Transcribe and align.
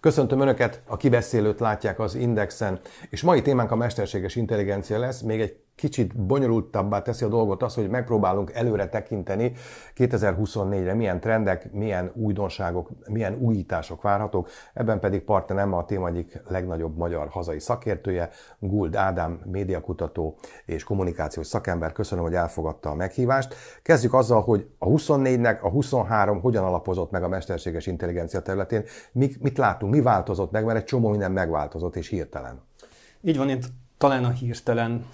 Köszöntöm 0.00 0.40
Önöket, 0.40 0.82
a 0.86 0.96
kibeszélőt 0.96 1.60
látják 1.60 1.98
az 2.00 2.14
Indexen, 2.14 2.80
és 3.10 3.22
mai 3.22 3.42
témánk 3.42 3.70
a 3.70 3.76
mesterséges 3.76 4.36
intelligencia 4.36 4.98
lesz, 4.98 5.20
még 5.20 5.40
egy 5.40 5.56
kicsit 5.78 6.16
bonyolultabbá 6.16 7.02
teszi 7.02 7.24
a 7.24 7.28
dolgot 7.28 7.62
az, 7.62 7.74
hogy 7.74 7.88
megpróbálunk 7.88 8.52
előre 8.52 8.88
tekinteni 8.88 9.52
2024-re, 9.96 10.94
milyen 10.94 11.20
trendek, 11.20 11.72
milyen 11.72 12.10
újdonságok, 12.14 12.90
milyen 13.08 13.38
újítások 13.40 14.02
várhatók. 14.02 14.48
Ebben 14.74 15.00
pedig 15.00 15.20
partnerem 15.20 15.72
a 15.72 15.84
téma 15.84 16.08
egyik 16.08 16.42
legnagyobb 16.48 16.96
magyar 16.96 17.28
hazai 17.28 17.60
szakértője, 17.60 18.30
Guld 18.58 18.96
Ádám, 18.96 19.40
médiakutató 19.44 20.36
és 20.64 20.84
kommunikációs 20.84 21.46
szakember. 21.46 21.92
Köszönöm, 21.92 22.24
hogy 22.24 22.34
elfogadta 22.34 22.90
a 22.90 22.94
meghívást. 22.94 23.54
Kezdjük 23.82 24.14
azzal, 24.14 24.40
hogy 24.40 24.68
a 24.78 24.86
24-nek 24.86 25.60
a 25.60 25.68
23 25.68 26.40
hogyan 26.40 26.64
alapozott 26.64 27.10
meg 27.10 27.22
a 27.22 27.28
mesterséges 27.28 27.86
intelligencia 27.86 28.40
területén. 28.40 28.84
Mit, 29.12 29.42
mit 29.42 29.58
látunk, 29.88 29.94
mi 29.94 30.00
változott 30.00 30.50
meg, 30.50 30.64
mert 30.64 30.78
egy 30.78 30.84
csomó 30.84 31.08
minden 31.08 31.32
megváltozott 31.32 31.96
és 31.96 32.08
hirtelen. 32.08 32.60
Így 33.20 33.36
van, 33.36 33.48
itt 33.48 33.64
talán 33.98 34.24
a 34.24 34.30
hirtelen 34.30 35.04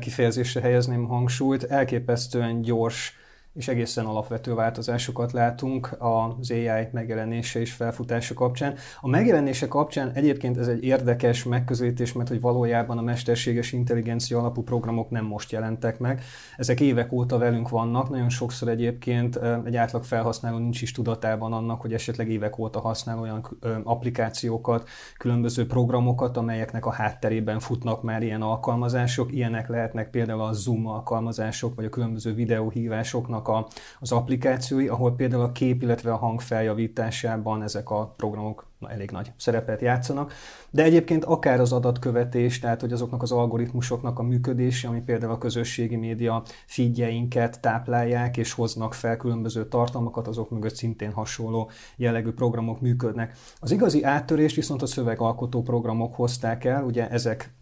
kifejezésre 0.00 0.60
helyezném 0.60 1.06
hangsúlyt. 1.06 1.64
Elképesztően 1.64 2.60
gyors 2.62 3.16
és 3.54 3.68
egészen 3.68 4.04
alapvető 4.04 4.54
változásokat 4.54 5.32
látunk 5.32 5.96
az 5.98 6.50
AI 6.50 6.88
megjelenése 6.92 7.60
és 7.60 7.72
felfutása 7.72 8.34
kapcsán. 8.34 8.74
A 9.00 9.08
megjelenése 9.08 9.68
kapcsán 9.68 10.10
egyébként 10.14 10.58
ez 10.58 10.68
egy 10.68 10.84
érdekes 10.84 11.44
megközelítés, 11.44 12.12
mert 12.12 12.28
hogy 12.28 12.40
valójában 12.40 12.98
a 12.98 13.02
mesterséges 13.02 13.72
intelligencia 13.72 14.38
alapú 14.38 14.62
programok 14.62 15.10
nem 15.10 15.24
most 15.24 15.52
jelentek 15.52 15.98
meg. 15.98 16.22
Ezek 16.56 16.80
évek 16.80 17.12
óta 17.12 17.38
velünk 17.38 17.68
vannak, 17.68 18.10
nagyon 18.10 18.28
sokszor 18.28 18.68
egyébként 18.68 19.40
egy 19.64 19.76
átlag 19.76 20.04
felhasználó 20.04 20.58
nincs 20.58 20.82
is 20.82 20.92
tudatában 20.92 21.52
annak, 21.52 21.80
hogy 21.80 21.92
esetleg 21.92 22.30
évek 22.30 22.58
óta 22.58 22.80
használ 22.80 23.18
olyan 23.18 23.46
applikációkat, 23.84 24.88
különböző 25.18 25.66
programokat, 25.66 26.36
amelyeknek 26.36 26.86
a 26.86 26.92
hátterében 26.92 27.58
futnak 27.58 28.02
már 28.02 28.22
ilyen 28.22 28.42
alkalmazások. 28.42 29.32
Ilyenek 29.32 29.68
lehetnek 29.68 30.10
például 30.10 30.40
a 30.40 30.52
Zoom 30.52 30.86
alkalmazások, 30.86 31.74
vagy 31.74 31.84
a 31.84 31.88
különböző 31.88 32.34
videóhívásoknak 32.34 33.43
a, 33.48 33.68
az 34.00 34.12
applikációi, 34.12 34.88
ahol 34.88 35.14
például 35.14 35.42
a 35.42 35.52
kép, 35.52 35.82
illetve 35.82 36.12
a 36.12 36.16
hang 36.16 36.40
feljavításában 36.40 37.62
ezek 37.62 37.90
a 37.90 38.14
programok 38.16 38.66
na, 38.84 38.90
elég 38.90 39.10
nagy 39.10 39.32
szerepet 39.36 39.80
játszanak. 39.80 40.32
De 40.70 40.82
egyébként 40.82 41.24
akár 41.24 41.60
az 41.60 41.72
adatkövetés, 41.72 42.58
tehát 42.58 42.80
hogy 42.80 42.92
azoknak 42.92 43.22
az 43.22 43.32
algoritmusoknak 43.32 44.18
a 44.18 44.22
működése, 44.22 44.88
ami 44.88 45.00
például 45.00 45.32
a 45.32 45.38
közösségi 45.38 45.96
média 45.96 46.42
feedjeinket 46.66 47.60
táplálják 47.60 48.36
és 48.36 48.52
hoznak 48.52 48.94
fel 48.94 49.16
különböző 49.16 49.68
tartalmakat, 49.68 50.28
azok 50.28 50.50
mögött 50.50 50.74
szintén 50.74 51.12
hasonló 51.12 51.70
jellegű 51.96 52.30
programok 52.30 52.80
működnek. 52.80 53.36
Az 53.60 53.70
igazi 53.70 54.04
áttörést 54.04 54.56
viszont 54.56 54.82
a 54.82 54.86
szövegalkotó 54.86 55.62
programok 55.62 56.14
hozták 56.14 56.64
el, 56.64 56.84
ugye 56.84 57.10
ezek 57.10 57.52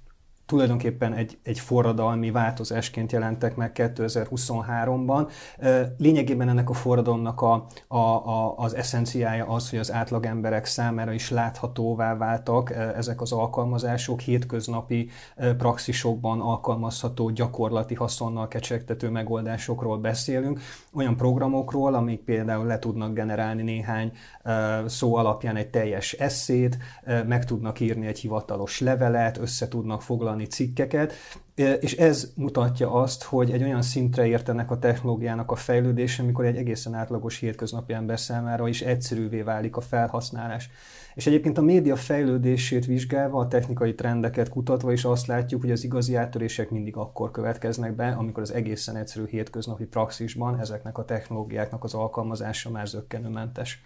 tulajdonképpen 0.52 1.14
egy, 1.14 1.38
egy 1.42 1.58
forradalmi 1.58 2.30
változásként 2.30 3.12
jelentek 3.12 3.56
meg 3.56 3.72
2023-ban. 3.74 5.30
Lényegében 5.98 6.48
ennek 6.48 6.70
a 6.70 6.72
forradalomnak 6.72 7.40
a, 7.40 7.66
a, 7.88 7.96
a, 7.96 8.54
az 8.56 8.74
eszenciája 8.74 9.46
az, 9.46 9.70
hogy 9.70 9.78
az 9.78 9.92
átlagemberek 9.92 10.64
számára 10.64 11.12
is 11.12 11.30
láthatóvá 11.30 12.16
váltak 12.16 12.70
ezek 12.70 13.20
az 13.20 13.32
alkalmazások, 13.32 14.20
hétköznapi 14.20 15.10
praxisokban 15.58 16.40
alkalmazható 16.40 17.30
gyakorlati 17.30 17.94
haszonnal 17.94 18.48
kecsegtető 18.48 19.10
megoldásokról 19.10 19.98
beszélünk, 19.98 20.60
olyan 20.94 21.16
programokról, 21.16 21.94
amik 21.94 22.20
például 22.20 22.66
le 22.66 22.78
tudnak 22.78 23.14
generálni 23.14 23.62
néhány 23.62 24.12
szó 24.86 25.16
alapján 25.16 25.56
egy 25.56 25.70
teljes 25.70 26.12
eszét, 26.12 26.78
meg 27.26 27.44
tudnak 27.44 27.80
írni 27.80 28.06
egy 28.06 28.18
hivatalos 28.18 28.80
levelet, 28.80 29.38
össze 29.38 29.68
tudnak 29.68 30.02
foglalni 30.02 30.41
írni 30.42 30.46
cikkeket, 30.46 31.12
és 31.80 31.96
ez 31.96 32.32
mutatja 32.36 32.92
azt, 32.92 33.22
hogy 33.22 33.50
egy 33.50 33.62
olyan 33.62 33.82
szintre 33.82 34.26
értenek 34.26 34.70
a 34.70 34.78
technológiának 34.78 35.50
a 35.50 35.54
fejlődése, 35.54 36.22
amikor 36.22 36.44
egy 36.44 36.56
egészen 36.56 36.94
átlagos 36.94 37.38
hétköznapi 37.38 37.92
ember 37.92 38.20
számára 38.20 38.68
is 38.68 38.82
egyszerűvé 38.82 39.42
válik 39.42 39.76
a 39.76 39.80
felhasználás. 39.80 40.70
És 41.14 41.26
egyébként 41.26 41.58
a 41.58 41.62
média 41.62 41.96
fejlődését 41.96 42.86
vizsgálva, 42.86 43.40
a 43.40 43.48
technikai 43.48 43.94
trendeket 43.94 44.48
kutatva 44.48 44.92
is 44.92 45.04
azt 45.04 45.26
látjuk, 45.26 45.60
hogy 45.60 45.70
az 45.70 45.84
igazi 45.84 46.14
áttörések 46.14 46.70
mindig 46.70 46.96
akkor 46.96 47.30
következnek 47.30 47.94
be, 47.94 48.08
amikor 48.08 48.42
az 48.42 48.52
egészen 48.52 48.96
egyszerű 48.96 49.26
hétköznapi 49.26 49.84
praxisban 49.84 50.60
ezeknek 50.60 50.98
a 50.98 51.04
technológiáknak 51.04 51.84
az 51.84 51.94
alkalmazása 51.94 52.70
már 52.70 52.86
zöggenőmentes. 52.86 53.82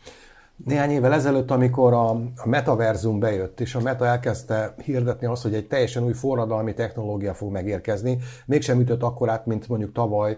Néhány 0.64 0.90
évvel 0.90 1.12
ezelőtt, 1.12 1.50
amikor 1.50 1.92
a, 1.92 2.10
a 2.10 2.44
metaverzum 2.44 3.18
bejött, 3.18 3.60
és 3.60 3.74
a 3.74 3.80
meta 3.80 4.06
elkezdte 4.06 4.74
hirdetni 4.84 5.26
azt, 5.26 5.42
hogy 5.42 5.54
egy 5.54 5.66
teljesen 5.66 6.04
új 6.04 6.12
forradalmi 6.12 6.74
technológia 6.74 7.34
fog 7.34 7.52
megérkezni, 7.52 8.18
mégsem 8.46 8.80
ütött 8.80 9.02
akkorát, 9.02 9.46
mint 9.46 9.68
mondjuk 9.68 9.92
tavaly 9.92 10.36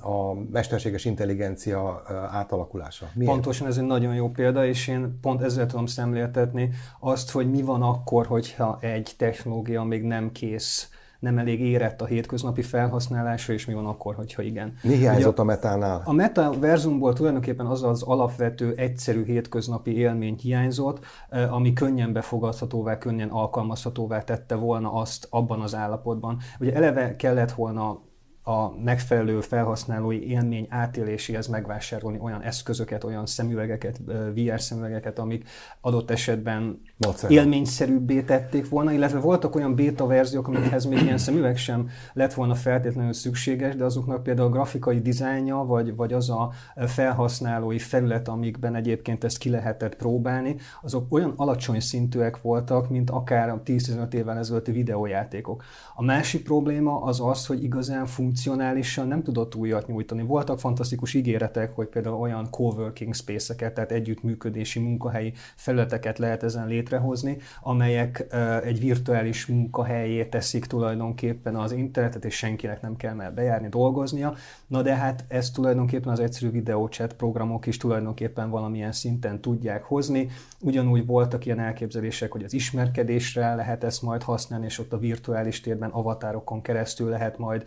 a 0.00 0.34
mesterséges 0.50 1.04
intelligencia 1.04 2.02
átalakulása. 2.30 3.06
Milyen? 3.14 3.32
Pontosan 3.32 3.66
ez 3.66 3.76
egy 3.76 3.86
nagyon 3.86 4.14
jó 4.14 4.30
példa, 4.30 4.66
és 4.66 4.88
én 4.88 5.18
pont 5.20 5.42
ezzel 5.42 5.66
tudom 5.66 5.86
szemléltetni 5.86 6.70
azt, 7.00 7.30
hogy 7.30 7.50
mi 7.50 7.62
van 7.62 7.82
akkor, 7.82 8.26
hogyha 8.26 8.78
egy 8.80 9.14
technológia 9.16 9.82
még 9.82 10.02
nem 10.02 10.32
kész 10.32 10.88
nem 11.18 11.38
elég 11.38 11.60
érett 11.60 12.00
a 12.00 12.06
hétköznapi 12.06 12.62
felhasználásra, 12.62 13.54
és 13.54 13.66
mi 13.66 13.74
van 13.74 13.86
akkor, 13.86 14.14
hogyha 14.14 14.42
igen. 14.42 14.74
Mi 14.82 14.94
hiányzott 14.94 15.38
a 15.38 15.44
metánál? 15.44 16.02
A 16.04 16.12
metaverzumból 16.12 17.12
tulajdonképpen 17.12 17.66
az 17.66 17.82
az 17.82 18.02
alapvető, 18.02 18.74
egyszerű 18.76 19.24
hétköznapi 19.24 19.96
élmény 19.96 20.36
hiányzott, 20.42 21.04
eh, 21.28 21.54
ami 21.54 21.72
könnyen 21.72 22.12
befogadhatóvá, 22.12 22.98
könnyen 22.98 23.28
alkalmazhatóvá 23.28 24.22
tette 24.22 24.54
volna 24.54 24.92
azt 24.92 25.26
abban 25.30 25.60
az 25.60 25.74
állapotban. 25.74 26.38
Ugye 26.60 26.74
eleve 26.74 27.16
kellett 27.16 27.52
volna 27.52 28.00
a 28.42 28.80
megfelelő 28.84 29.40
felhasználói 29.40 30.28
élmény 30.28 30.66
átéléséhez 30.68 31.46
megvásárolni 31.46 32.18
olyan 32.20 32.42
eszközöket, 32.42 33.04
olyan 33.04 33.26
szemüvegeket, 33.26 34.00
VR 34.34 34.60
szemüvegeket, 34.60 35.18
amik 35.18 35.48
adott 35.80 36.10
esetben 36.10 36.80
Módszer. 36.96 37.30
élményszerűbbé 37.30 38.22
tették 38.22 38.68
volna, 38.68 38.92
illetve 38.92 39.18
voltak 39.18 39.54
olyan 39.54 39.74
beta 39.74 40.06
verziók, 40.06 40.48
amikhez 40.48 40.84
még 40.84 41.02
ilyen 41.02 41.18
szemüveg 41.18 41.56
sem 41.56 41.88
lett 42.12 42.34
volna 42.34 42.54
feltétlenül 42.54 43.12
szükséges, 43.12 43.76
de 43.76 43.84
azoknak 43.84 44.22
például 44.22 44.48
a 44.48 44.50
grafikai 44.50 45.00
dizájnja, 45.00 45.56
vagy, 45.56 45.96
vagy 45.96 46.12
az 46.12 46.30
a 46.30 46.52
felhasználói 46.86 47.78
felület, 47.78 48.28
amikben 48.28 48.74
egyébként 48.74 49.24
ezt 49.24 49.38
ki 49.38 49.50
lehetett 49.50 49.96
próbálni, 49.96 50.56
azok 50.82 51.12
olyan 51.12 51.32
alacsony 51.36 51.80
szintűek 51.80 52.40
voltak, 52.40 52.88
mint 52.88 53.10
akár 53.10 53.48
a 53.48 53.62
10-15 53.64 54.12
évvel 54.12 54.38
ezelőtti 54.38 54.72
videójátékok. 54.72 55.64
A 55.94 56.02
másik 56.02 56.42
probléma 56.44 57.02
az 57.02 57.20
az, 57.20 57.46
hogy 57.46 57.62
igazán 57.62 58.06
funkcionálisan 58.38 59.08
nem 59.08 59.22
tudott 59.22 59.54
újat 59.54 59.86
nyújtani. 59.86 60.22
Voltak 60.22 60.60
fantasztikus 60.60 61.14
ígéretek, 61.14 61.74
hogy 61.74 61.86
például 61.86 62.20
olyan 62.20 62.50
coworking 62.50 63.14
space-eket, 63.14 63.74
tehát 63.74 63.92
együttműködési 63.92 64.80
munkahelyi 64.80 65.32
felületeket 65.56 66.18
lehet 66.18 66.42
ezen 66.42 66.66
létrehozni, 66.66 67.36
amelyek 67.62 68.26
egy 68.64 68.80
virtuális 68.80 69.46
munkahelyé 69.46 70.24
teszik 70.24 70.64
tulajdonképpen 70.64 71.56
az 71.56 71.72
internetet, 71.72 72.24
és 72.24 72.34
senkinek 72.34 72.80
nem 72.80 72.96
kell 72.96 73.14
már 73.14 73.34
bejárni, 73.34 73.68
dolgoznia. 73.68 74.34
Na 74.66 74.82
de 74.82 74.94
hát 74.94 75.24
ezt 75.28 75.54
tulajdonképpen 75.54 76.12
az 76.12 76.20
egyszerű 76.20 76.50
videóchat 76.50 77.12
programok 77.12 77.66
is 77.66 77.76
tulajdonképpen 77.76 78.50
valamilyen 78.50 78.92
szinten 78.92 79.40
tudják 79.40 79.82
hozni. 79.82 80.28
Ugyanúgy 80.60 81.06
voltak 81.06 81.46
ilyen 81.46 81.60
elképzelések, 81.60 82.32
hogy 82.32 82.44
az 82.44 82.52
ismerkedésre 82.52 83.54
lehet 83.54 83.84
ezt 83.84 84.02
majd 84.02 84.22
használni, 84.22 84.64
és 84.66 84.78
ott 84.78 84.92
a 84.92 84.98
virtuális 84.98 85.60
térben 85.60 85.90
avatárokon 85.90 86.62
keresztül 86.62 87.08
lehet 87.08 87.38
majd 87.38 87.64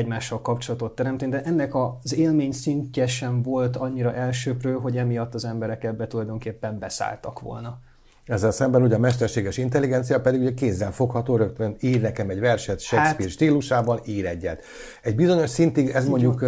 egymással 0.00 0.40
kapcsolatot 0.40 0.94
teremteni, 0.94 1.30
de 1.30 1.42
ennek 1.42 1.74
az 1.74 2.14
élmény 2.14 2.52
szintje 2.52 3.06
sem 3.06 3.42
volt 3.42 3.76
annyira 3.76 4.14
elsőprő, 4.14 4.72
hogy 4.72 4.96
emiatt 4.96 5.34
az 5.34 5.44
emberek 5.44 5.84
ebbe 5.84 6.06
tulajdonképpen 6.06 6.78
beszálltak 6.78 7.40
volna. 7.40 7.78
Ezzel 8.24 8.50
szemben 8.50 8.82
ugye 8.82 8.94
a 8.94 8.98
mesterséges 8.98 9.56
intelligencia 9.56 10.20
pedig 10.20 10.40
ugye 10.40 10.54
kézzel 10.54 10.92
fogható, 10.92 11.36
rögtön 11.36 11.76
ír 11.80 12.00
nekem 12.00 12.30
egy 12.30 12.40
verset 12.40 12.80
Shakespeare 12.80 13.22
hát, 13.22 13.30
stílusával, 13.30 14.00
ír 14.04 14.26
egyet. 14.26 14.64
Egy 15.02 15.14
bizonyos 15.14 15.50
szintig 15.50 15.88
ez 15.88 16.08
mondjuk 16.08 16.44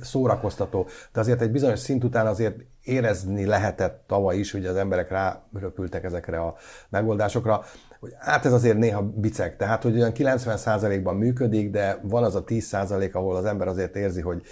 szórakoztató, 0.00 0.86
de 1.12 1.20
azért 1.20 1.40
egy 1.40 1.50
bizonyos 1.50 1.78
szint 1.78 2.04
után 2.04 2.26
azért 2.26 2.56
érezni 2.82 3.44
lehetett 3.44 4.04
tavaly 4.06 4.36
is, 4.36 4.52
hogy 4.52 4.66
az 4.66 4.76
emberek 4.76 5.10
ráröpültek 5.10 6.04
ezekre 6.04 6.38
a 6.38 6.54
megoldásokra, 6.88 7.64
hogy 8.00 8.12
hát 8.18 8.44
ez 8.44 8.52
azért 8.52 8.78
néha 8.78 9.02
biceg, 9.02 9.56
tehát 9.56 9.82
hogy 9.82 9.94
olyan 9.96 10.12
90%-ban 10.14 11.16
működik, 11.16 11.70
de 11.70 11.98
van 12.02 12.24
az 12.24 12.34
a 12.34 12.44
10% 12.44 13.12
ahol 13.12 13.36
az 13.36 13.44
ember 13.44 13.68
azért 13.68 13.96
érzi, 13.96 14.20
hogy 14.20 14.42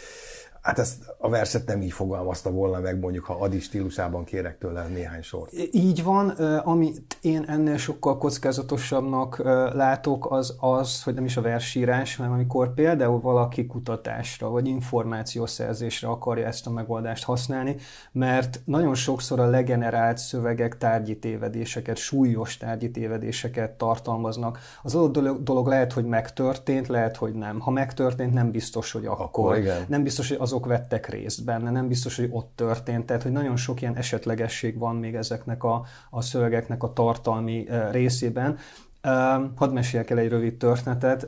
Hát 0.64 0.78
ezt 0.78 1.14
a 1.18 1.28
verset 1.28 1.66
nem 1.66 1.82
így 1.82 1.92
fogalmazta 1.92 2.50
volna 2.50 2.80
meg, 2.80 2.98
mondjuk, 2.98 3.24
ha 3.24 3.34
Adi 3.40 3.60
stílusában 3.60 4.24
kérek 4.24 4.58
tőle 4.58 4.86
néhány 4.86 5.22
sort. 5.22 5.52
Így 5.70 6.02
van, 6.02 6.28
amit 6.58 7.16
én 7.20 7.44
ennél 7.46 7.76
sokkal 7.76 8.18
kockázatosabbnak 8.18 9.38
látok, 9.74 10.30
az 10.30 10.56
az, 10.60 11.02
hogy 11.02 11.14
nem 11.14 11.24
is 11.24 11.36
a 11.36 11.40
versírás, 11.40 12.16
hanem 12.16 12.32
amikor 12.32 12.74
például 12.74 13.20
valaki 13.20 13.66
kutatásra 13.66 14.48
vagy 14.48 14.66
információszerzésre 14.66 16.08
akarja 16.08 16.46
ezt 16.46 16.66
a 16.66 16.70
megoldást 16.70 17.24
használni, 17.24 17.76
mert 18.12 18.60
nagyon 18.64 18.94
sokszor 18.94 19.40
a 19.40 19.46
legenerált 19.46 20.18
szövegek 20.18 20.78
tárgyi 20.78 21.18
tévedéseket, 21.18 21.96
súlyos 21.96 22.56
tárgyi 22.56 22.90
tévedéseket 22.90 23.70
tartalmaznak. 23.70 24.58
Az 24.82 24.94
adott 24.94 25.42
dolog 25.42 25.66
lehet, 25.66 25.92
hogy 25.92 26.04
megtörtént, 26.04 26.86
lehet, 26.86 27.16
hogy 27.16 27.34
nem. 27.34 27.60
Ha 27.60 27.70
megtörtént, 27.70 28.32
nem 28.32 28.50
biztos, 28.50 28.92
hogy 28.92 29.06
akkor. 29.06 29.24
akkor 29.24 29.56
igen. 29.56 29.84
Nem 29.88 30.02
biztos, 30.02 30.28
hogy 30.28 30.38
az 30.40 30.52
azok 30.54 30.66
vettek 30.66 31.08
részt 31.08 31.44
benne, 31.44 31.70
nem 31.70 31.88
biztos, 31.88 32.16
hogy 32.16 32.28
ott 32.30 32.52
történt, 32.54 33.06
tehát 33.06 33.22
hogy 33.22 33.32
nagyon 33.32 33.56
sok 33.56 33.80
ilyen 33.80 33.96
esetlegesség 33.96 34.78
van 34.78 34.96
még 34.96 35.14
ezeknek 35.14 35.64
a, 35.64 35.84
a 36.10 36.20
szövegeknek 36.20 36.82
a 36.82 36.92
tartalmi 36.92 37.66
részében. 37.90 38.58
Hadd 39.54 39.70
meséljek 39.72 40.10
el 40.10 40.18
egy 40.18 40.28
rövid 40.28 40.56
történetet. 40.56 41.26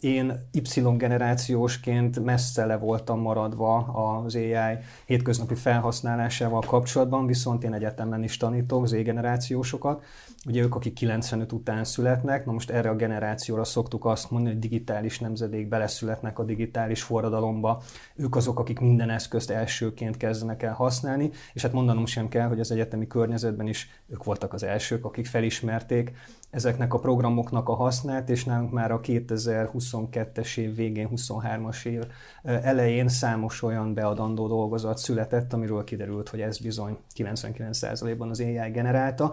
Én 0.00 0.32
Y 0.52 0.80
generációsként 0.96 2.24
messze 2.24 2.66
le 2.66 2.76
voltam 2.76 3.20
maradva 3.20 3.76
az 3.76 4.34
AI 4.34 4.78
hétköznapi 5.06 5.54
felhasználásával 5.54 6.62
kapcsolatban, 6.66 7.26
viszont 7.26 7.64
én 7.64 7.74
egyetemen 7.74 8.22
is 8.22 8.36
tanítok 8.36 8.86
Z 8.86 8.92
generációsokat, 8.92 10.04
ugye 10.46 10.62
ők, 10.62 10.74
akik 10.74 10.92
95 10.92 11.52
után 11.52 11.84
születnek, 11.84 12.44
na 12.44 12.52
most 12.52 12.70
erre 12.70 12.88
a 12.90 12.96
generációra 12.96 13.64
szoktuk 13.64 14.04
azt 14.04 14.30
mondani, 14.30 14.52
hogy 14.52 14.62
digitális 14.62 15.18
nemzedék 15.18 15.68
beleszületnek 15.68 16.38
a 16.38 16.44
digitális 16.44 17.02
forradalomba, 17.02 17.82
ők 18.14 18.36
azok, 18.36 18.58
akik 18.58 18.78
minden 18.78 19.10
eszközt 19.10 19.50
elsőként 19.50 20.16
kezdenek 20.16 20.62
el 20.62 20.74
használni, 20.74 21.30
és 21.52 21.62
hát 21.62 21.72
mondanom 21.72 22.06
sem 22.06 22.28
kell, 22.28 22.48
hogy 22.48 22.60
az 22.60 22.70
egyetemi 22.70 23.06
környezetben 23.06 23.66
is 23.66 23.88
ők 24.08 24.24
voltak 24.24 24.52
az 24.52 24.62
elsők, 24.62 25.04
akik 25.04 25.26
felismerték 25.26 26.12
ezeknek 26.50 26.94
a 26.94 26.98
programoknak 26.98 27.68
a 27.68 27.74
hasznát, 27.74 28.30
és 28.30 28.44
nálunk 28.44 28.72
már 28.72 28.90
a 28.90 29.00
2022-es 29.00 30.56
év 30.56 30.74
végén, 30.74 31.08
23-as 31.16 31.84
év 31.84 32.02
elején 32.42 33.08
számos 33.08 33.62
olyan 33.62 33.94
beadandó 33.94 34.48
dolgozat 34.48 34.98
született, 34.98 35.52
amiről 35.52 35.84
kiderült, 35.84 36.28
hogy 36.28 36.40
ez 36.40 36.58
bizony 36.58 36.96
99%-ban 37.16 38.30
az 38.30 38.40
AI 38.40 38.70
generálta. 38.70 39.32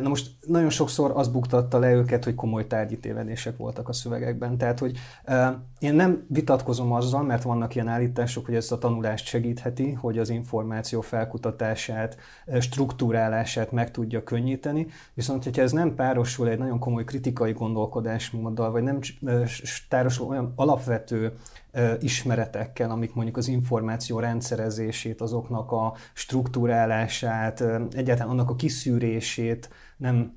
Na 0.00 0.08
most 0.08 0.27
nagyon 0.46 0.70
sokszor 0.70 1.12
az 1.14 1.28
buktatta 1.28 1.78
le 1.78 1.92
őket, 1.92 2.24
hogy 2.24 2.34
komoly 2.34 2.66
tárgyi 2.66 2.98
tévedések 2.98 3.56
voltak 3.56 3.88
a 3.88 3.92
szövegekben. 3.92 4.58
Tehát, 4.58 4.78
hogy 4.78 4.98
én 5.78 5.94
nem 5.94 6.24
vitatkozom 6.28 6.92
azzal, 6.92 7.22
mert 7.22 7.42
vannak 7.42 7.74
ilyen 7.74 7.88
állítások, 7.88 8.46
hogy 8.46 8.54
ez 8.54 8.72
a 8.72 8.78
tanulást 8.78 9.26
segítheti, 9.26 9.92
hogy 9.92 10.18
az 10.18 10.30
információ 10.30 11.00
felkutatását, 11.00 12.16
struktúrálását 12.60 13.72
meg 13.72 13.90
tudja 13.90 14.22
könnyíteni, 14.22 14.86
viszont 15.14 15.44
hogyha 15.44 15.62
ez 15.62 15.72
nem 15.72 15.94
párosul 15.94 16.48
egy 16.48 16.58
nagyon 16.58 16.78
komoly 16.78 17.04
kritikai 17.04 17.52
gondolkodásmóddal, 17.52 18.70
vagy 18.70 18.82
nem 18.82 18.98
tárosul 19.88 20.26
olyan 20.26 20.52
alapvető 20.56 21.32
ismeretekkel, 22.00 22.90
amik 22.90 23.14
mondjuk 23.14 23.36
az 23.36 23.48
információ 23.48 24.18
rendszerezését, 24.18 25.20
azoknak 25.20 25.72
a 25.72 25.94
struktúrálását, 26.12 27.64
egyáltalán 27.92 28.32
annak 28.32 28.50
a 28.50 28.56
kiszűrését 28.56 29.70
nem 29.96 30.36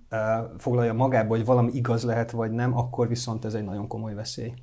foglalja 0.57 0.93
magába, 0.93 1.35
hogy 1.35 1.45
valami 1.45 1.71
igaz 1.73 2.03
lehet, 2.03 2.31
vagy 2.31 2.51
nem, 2.51 2.77
akkor 2.77 3.07
viszont 3.07 3.45
ez 3.45 3.53
egy 3.53 3.63
nagyon 3.63 3.87
komoly 3.87 4.13
veszély. 4.13 4.53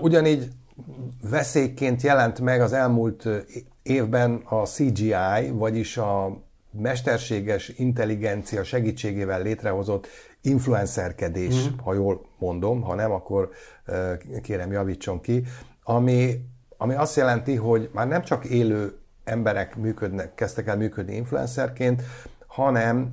Ugyanígy 0.00 0.48
veszélyként 1.30 2.02
jelent 2.02 2.40
meg 2.40 2.60
az 2.60 2.72
elmúlt 2.72 3.28
évben 3.82 4.42
a 4.44 4.66
CGI, 4.66 5.50
vagyis 5.52 5.96
a 5.96 6.42
mesterséges 6.70 7.68
intelligencia 7.68 8.64
segítségével 8.64 9.42
létrehozott 9.42 10.06
influencerkedés, 10.40 11.68
mm. 11.68 11.78
ha 11.84 11.94
jól 11.94 12.26
mondom, 12.38 12.80
ha 12.80 12.94
nem, 12.94 13.12
akkor 13.12 13.50
kérem 14.42 14.72
javítson 14.72 15.20
ki, 15.20 15.44
ami, 15.82 16.44
ami 16.76 16.94
azt 16.94 17.16
jelenti, 17.16 17.54
hogy 17.54 17.90
már 17.92 18.08
nem 18.08 18.22
csak 18.22 18.44
élő 18.44 18.98
emberek 19.24 19.76
működnek, 19.76 20.34
kezdtek 20.34 20.66
el 20.66 20.76
működni 20.76 21.14
influencerként, 21.14 22.02
hanem 22.46 23.10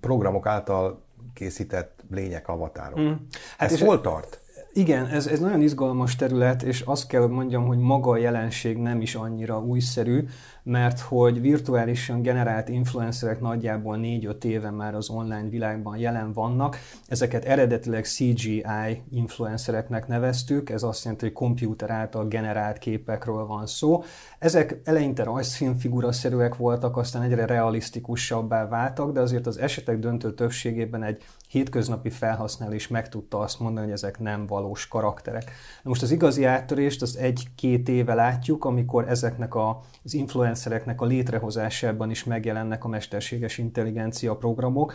programok 0.00 0.46
által 0.46 1.02
készített 1.34 2.04
lények, 2.10 2.48
avatárok. 2.48 3.00
Mm. 3.00 3.12
Hát 3.58 3.72
Ez 3.72 3.80
hol 3.80 4.00
tart? 4.00 4.40
Igen, 4.72 5.06
ez, 5.06 5.26
ez 5.26 5.40
nagyon 5.40 5.60
izgalmas 5.60 6.16
terület, 6.16 6.62
és 6.62 6.80
azt 6.80 7.06
kell 7.06 7.26
mondjam, 7.26 7.66
hogy 7.66 7.78
maga 7.78 8.10
a 8.10 8.16
jelenség 8.16 8.76
nem 8.76 9.00
is 9.00 9.14
annyira 9.14 9.60
újszerű, 9.60 10.24
mert 10.68 11.00
hogy 11.00 11.40
virtuálisan 11.40 12.22
generált 12.22 12.68
influencerek 12.68 13.40
nagyjából 13.40 13.98
4-5 14.02 14.44
éve 14.44 14.70
már 14.70 14.94
az 14.94 15.08
online 15.08 15.48
világban 15.48 15.96
jelen 15.96 16.32
vannak. 16.32 16.76
Ezeket 17.06 17.44
eredetileg 17.44 18.04
CGI 18.04 18.64
influencereknek 19.10 20.06
neveztük, 20.06 20.70
ez 20.70 20.82
azt 20.82 21.04
jelenti, 21.04 21.24
hogy 21.24 21.34
komputer 21.34 21.90
által 21.90 22.28
generált 22.28 22.78
képekről 22.78 23.46
van 23.46 23.66
szó. 23.66 24.02
Ezek 24.38 24.80
eleinte 24.84 25.22
rajzfilmfigura-szerűek 25.22 26.56
voltak, 26.56 26.96
aztán 26.96 27.22
egyre 27.22 27.46
realisztikusabbá 27.46 28.68
váltak, 28.68 29.12
de 29.12 29.20
azért 29.20 29.46
az 29.46 29.58
esetek 29.58 29.98
döntő 29.98 30.34
többségében 30.34 31.02
egy 31.02 31.22
hétköznapi 31.48 32.10
felhasználó 32.10 32.72
is 32.72 32.88
meg 32.88 33.08
tudta 33.08 33.38
azt 33.38 33.60
mondani, 33.60 33.84
hogy 33.84 33.94
ezek 33.94 34.18
nem 34.18 34.46
valós 34.46 34.88
karakterek. 34.88 35.44
Na 35.82 35.88
most 35.88 36.02
az 36.02 36.10
igazi 36.10 36.44
áttörést 36.44 37.02
az 37.02 37.16
egy-két 37.16 37.88
éve 37.88 38.14
látjuk, 38.14 38.64
amikor 38.64 39.08
ezeknek 39.08 39.54
az 40.02 40.14
influencereknek 40.58 41.00
a 41.00 41.04
létrehozásában 41.04 42.10
is 42.10 42.24
megjelennek 42.24 42.84
a 42.84 42.88
mesterséges 42.88 43.58
intelligencia 43.58 44.36
programok, 44.36 44.94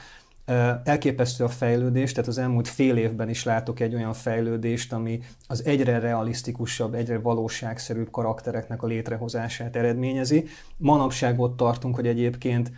Elképesztő 0.84 1.44
a 1.44 1.50
fejlődés, 1.50 2.12
tehát 2.12 2.30
az 2.30 2.38
elmúlt 2.38 2.68
fél 2.68 2.98
évben 2.98 3.30
is 3.30 3.44
látok 3.44 3.80
egy 3.80 3.96
olyan 3.96 4.14
fejlődést, 4.14 4.94
ami 4.94 5.20
az 5.48 5.66
egyre 5.66 6.00
realisztikusabb, 6.00 6.94
egyre 6.94 7.20
valóságszerűbb 7.20 8.12
karaktereknek 8.12 8.84
a 8.84 8.88
létrehozását 8.88 9.76
eredményezi. 9.76 10.46
Manapság 10.78 11.40
ott 11.40 11.58
tartunk, 11.58 11.96
hogy 11.96 12.08
egyébként 12.08 12.72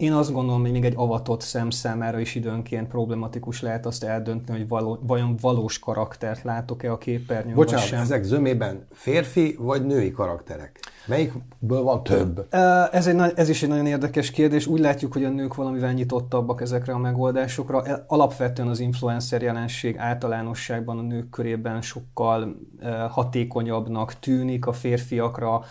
én 0.00 0.12
azt 0.12 0.32
gondolom, 0.32 0.60
hogy 0.60 0.70
még 0.70 0.84
egy 0.84 0.92
avatott 0.96 1.40
szem 1.40 1.70
számára 1.70 2.18
is 2.18 2.34
időnként 2.34 2.88
problematikus 2.88 3.62
lehet 3.62 3.86
azt 3.86 4.04
eldönteni, 4.04 4.58
hogy 4.58 4.68
való, 4.68 4.98
vajon 5.02 5.36
valós 5.40 5.78
karaktert 5.78 6.42
látok-e 6.42 6.92
a 6.92 6.98
képernyőn, 6.98 7.54
Bocsánat, 7.54 7.84
sem. 7.84 8.00
ezek 8.00 8.22
zömében 8.22 8.86
férfi 8.92 9.56
vagy 9.58 9.86
női 9.86 10.10
karakterek? 10.10 10.80
Melyikből 11.06 11.82
van 11.82 12.02
több? 12.02 12.46
Ez, 12.90 13.06
egy, 13.06 13.32
ez 13.34 13.48
is 13.48 13.62
egy 13.62 13.68
nagyon 13.68 13.86
érdekes 13.86 14.30
kérdés. 14.30 14.66
Úgy 14.66 14.80
látjuk, 14.80 15.12
hogy 15.12 15.24
a 15.24 15.28
nők 15.28 15.54
valamivel 15.54 15.92
nyitottabbak 15.92 16.60
ezekre 16.60 16.92
a 16.92 16.98
megoldásokra. 16.98 17.84
E, 17.84 18.04
alapvetően 18.06 18.68
az 18.68 18.80
influencer 18.80 19.42
jelenség 19.42 19.98
általánosságban 19.98 20.98
a 20.98 21.02
nők 21.02 21.30
körében 21.30 21.82
sokkal 21.82 22.56
hatékonyabbnak 23.08 24.14
tűnik 24.14 24.66
a 24.66 24.72
férfiakra, 24.72 25.62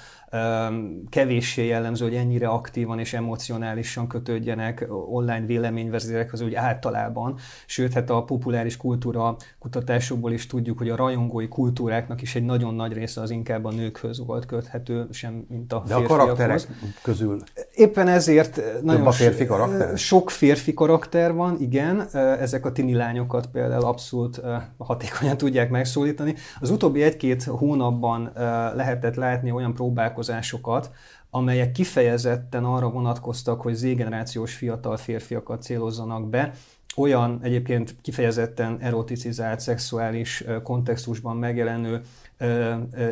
kevéssé 1.09 1.65
jellemző, 1.65 2.05
hogy 2.05 2.15
ennyire 2.15 2.47
aktívan 2.47 2.99
és 2.99 3.13
emocionálisan 3.13 4.07
kötődjenek 4.07 4.87
online 4.89 5.45
véleményvezérekhez, 5.45 6.41
úgy 6.41 6.53
általában. 6.53 7.37
Sőt, 7.65 7.93
hát 7.93 8.09
a 8.09 8.23
populáris 8.23 8.77
kultúra 8.77 9.35
kutatásokból 9.59 10.31
is 10.31 10.47
tudjuk, 10.47 10.77
hogy 10.77 10.89
a 10.89 10.95
rajongói 10.95 11.47
kultúráknak 11.47 12.21
is 12.21 12.35
egy 12.35 12.45
nagyon 12.45 12.75
nagy 12.75 12.93
része 12.93 13.21
az 13.21 13.29
inkább 13.29 13.65
a 13.65 13.71
nőkhöz 13.71 14.25
volt 14.25 14.45
köthető, 14.45 15.07
sem 15.11 15.45
mint 15.49 15.73
a 15.73 15.83
De 15.87 15.95
a 15.95 16.01
karakterek 16.01 16.67
közül? 17.01 17.43
Éppen 17.79 18.07
ezért 18.07 18.61
nagyon 18.83 19.07
a 19.07 19.11
férfi 19.11 19.45
karakter? 19.45 19.97
sok 19.97 20.29
férfi 20.29 20.73
karakter 20.73 21.33
van, 21.33 21.57
igen. 21.59 22.07
Ezek 22.15 22.65
a 22.65 22.71
tini 22.71 22.93
lányokat 22.93 23.47
például 23.47 23.83
abszolút 23.83 24.41
hatékonyan 24.77 25.37
tudják 25.37 25.69
megszólítani. 25.69 26.35
Az 26.59 26.69
utóbbi 26.69 27.03
egy-két 27.03 27.43
hónapban 27.43 28.31
lehetett 28.75 29.15
látni 29.15 29.51
olyan 29.51 29.73
próbálkozásokat, 29.73 30.91
amelyek 31.29 31.71
kifejezetten 31.71 32.63
arra 32.63 32.89
vonatkoztak, 32.89 33.61
hogy 33.61 33.73
z-generációs 33.73 34.53
fiatal 34.53 34.97
férfiakat 34.97 35.61
célozzanak 35.61 36.29
be, 36.29 36.51
olyan 36.95 37.39
egyébként 37.43 37.95
kifejezetten 38.01 38.77
eroticizált, 38.79 39.59
szexuális 39.59 40.43
kontextusban 40.63 41.37
megjelenő 41.37 42.01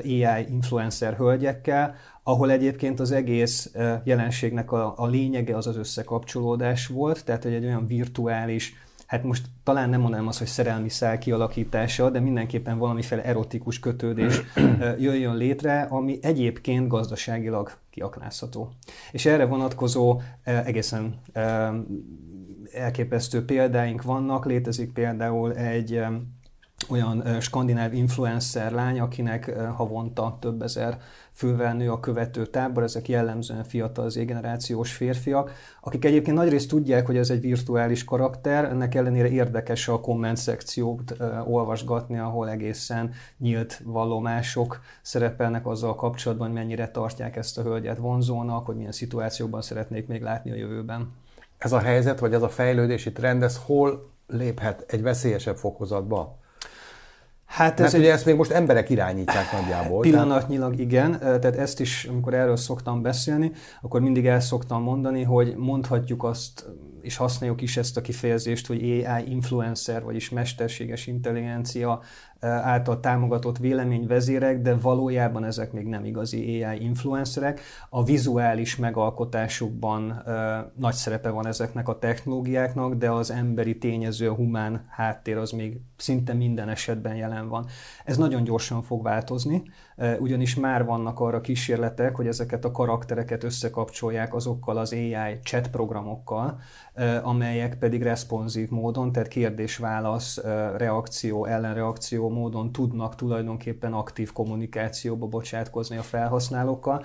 AI 0.04 0.46
influencer 0.50 1.14
hölgyekkel, 1.14 1.96
ahol 2.28 2.52
egyébként 2.52 3.00
az 3.00 3.12
egész 3.12 3.72
jelenségnek 4.04 4.72
a, 4.72 4.94
a 4.98 5.06
lényege 5.06 5.56
az 5.56 5.68
az 5.68 5.78
összekapcsolódás 5.78 6.88
volt, 6.88 7.26
tehát 7.26 7.44
hogy 7.44 7.54
egy 7.54 7.66
olyan 7.66 7.88
virtuális, 7.88 8.74
hát 9.06 9.24
most 9.24 9.46
talán 9.64 9.90
nem 9.90 10.02
mondanám 10.02 10.28
azt, 10.28 10.38
hogy 10.38 10.48
szerelmi 10.48 10.90
szál 10.90 11.18
kialakítása, 11.18 12.10
de 12.10 12.20
mindenképpen 12.20 12.78
valamiféle 12.78 13.24
erotikus 13.24 13.80
kötődés 13.80 14.42
jöjjön 15.00 15.36
létre, 15.36 15.82
ami 15.82 16.20
egyébként 16.22 16.88
gazdaságilag 16.88 17.72
kiaknázható. 17.90 18.72
És 19.12 19.26
erre 19.26 19.46
vonatkozó 19.46 20.22
egészen 20.44 21.22
elképesztő 22.74 23.46
példáink 23.46 24.04
vannak, 24.04 24.46
létezik 24.46 24.94
például 24.94 25.54
egy 25.56 26.02
olyan 26.90 27.40
skandináv 27.40 27.94
influencer 27.94 28.72
lány, 28.72 29.00
akinek 29.00 29.60
havonta 29.60 30.38
több 30.42 30.62
ezer 30.62 30.98
fővel 31.32 31.74
nő 31.74 31.92
a 31.92 32.00
követő 32.00 32.46
tábor, 32.46 32.84
ezek 32.84 33.08
jellemzően 33.08 33.64
fiatal 33.64 34.10
Z-generációs 34.10 34.94
férfiak, 34.94 35.52
akik 35.82 36.06
egyébként 36.06 36.38
nagyrészt 36.38 36.70
tudják, 36.70 37.06
hogy 37.06 37.18
ez 37.18 37.30
egy 37.30 37.42
virtuális 37.42 38.04
karakter, 38.04 38.66
ennek 38.66 38.96
ellenére 38.96 39.30
érdekes 39.30 39.88
a 39.88 40.00
komment 40.00 40.38
szekciót 40.38 41.16
olvasgatni, 41.46 42.18
ahol 42.18 42.50
egészen 42.50 43.12
nyílt 43.38 43.82
vallomások 43.84 44.82
szerepelnek 45.02 45.68
azzal 45.68 45.96
kapcsolatban, 45.96 46.52
mennyire 46.52 46.92
tartják 46.92 47.36
ezt 47.36 47.58
a 47.58 47.62
hölgyet 47.62 47.98
vonzónak, 47.98 48.66
hogy 48.66 48.76
milyen 48.76 48.92
szituációban 48.92 49.62
szeretnék 49.62 50.08
még 50.08 50.22
látni 50.22 50.52
a 50.52 50.56
jövőben. 50.56 51.14
Ez 51.58 51.72
a 51.72 51.80
helyzet, 51.80 52.20
vagy 52.20 52.34
ez 52.34 52.42
a 52.42 52.50
fejlődési 52.50 53.12
trend, 53.12 53.44
ez 53.44 53.60
hol 53.66 54.10
léphet 54.28 54.86
egy 54.88 55.02
veszélyesebb 55.02 55.56
fokozatba? 55.56 56.38
Hát 57.48 57.74
ez 57.74 57.80
Mert 57.80 57.94
egy... 57.94 58.00
ugye 58.00 58.12
ezt 58.12 58.26
még 58.26 58.36
most 58.36 58.52
emberek 58.52 58.90
irányítják 58.90 59.52
nagyjából. 59.52 60.02
Pillanatnyilag 60.02 60.70
tehát... 60.72 60.86
igen, 60.86 61.20
tehát 61.20 61.56
ezt 61.56 61.80
is, 61.80 62.06
amikor 62.06 62.34
erről 62.34 62.58
szoktam 62.58 63.02
beszélni, 63.02 63.52
akkor 63.82 64.02
mindig 64.02 64.26
el 64.26 64.40
szoktam 64.40 64.84
mondani, 64.84 65.24
hogy 65.24 65.56
mondhatjuk 65.56 66.24
azt, 66.24 66.66
és 67.02 67.16
használjuk 67.16 67.62
is 67.62 67.78
ezt 67.78 67.98
a 67.98 68.02
kifejezést, 68.02 68.68
hogy 68.68 68.84
AI 68.84 69.30
influencer, 69.32 70.04
vagyis 70.04 70.30
mesterséges 70.30 71.08
intelligencia 71.08 72.02
által 72.40 73.00
támogatott 73.00 73.58
véleményvezérek, 73.58 74.62
de 74.62 74.76
valójában 74.76 75.44
ezek 75.44 75.72
még 75.72 75.86
nem 75.86 76.06
igazi 76.06 76.64
AI 76.64 76.84
influencerek. 76.84 77.62
A 77.90 78.04
vizuális 78.04 78.76
megalkotásukban 78.76 80.24
nagy 80.76 80.94
szerepe 80.94 81.30
van 81.30 81.48
ezeknek 81.48 81.88
a 81.88 82.00
technológiáknak, 82.00 82.94
de 82.94 83.12
az 83.12 83.32
emberi 83.32 83.78
tényező, 83.78 84.30
a 84.30 84.34
humán 84.34 84.86
háttér 84.90 85.38
az 85.38 85.52
még 85.52 85.80
szinte 85.98 86.34
minden 86.34 86.70
esetben 86.70 87.16
jelen 87.16 87.50
van. 87.50 87.66
Ez 88.06 88.18
nagyon 88.18 88.44
gyorsan 88.44 88.82
fog 88.82 89.04
változni, 89.04 89.64
ugyanis 90.20 90.56
már 90.56 90.86
vannak 90.86 91.20
arra 91.20 91.42
kísérletek, 91.42 92.16
hogy 92.16 92.28
ezeket 92.28 92.66
a 92.66 92.72
karaktereket 92.72 93.44
összekapcsolják 93.44 94.34
azokkal 94.34 94.78
az 94.78 94.94
AI 94.94 95.40
chat 95.44 95.70
programokkal, 95.70 96.60
amelyek 97.24 97.78
pedig 97.78 98.02
responsív 98.02 98.70
módon, 98.70 99.12
tehát 99.12 99.28
kérdés-válasz, 99.28 100.42
reakció, 100.78 101.46
ellenreakció 101.46 102.30
módon 102.30 102.72
tudnak 102.72 103.16
tulajdonképpen 103.16 103.94
aktív 103.94 104.32
kommunikációba 104.32 105.28
bocsátkozni 105.28 105.98
a 105.98 106.02
felhasználókkal. 106.02 107.04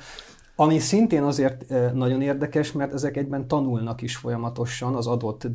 Ami 0.62 0.78
szintén 0.78 1.23
azért 1.23 1.64
nagyon 1.95 2.23
érdekes, 2.23 2.73
mert 2.73 2.92
ezek 2.92 3.16
egyben 3.16 3.49
tanulnak 3.49 4.02
is 4.02 4.16
folyamatosan 4.16 4.95
az 4.95 5.07
adott 5.07 5.47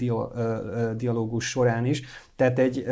dialógus 0.95 1.49
során 1.49 1.85
is. 1.85 2.01
Tehát 2.35 2.59
egy 2.59 2.85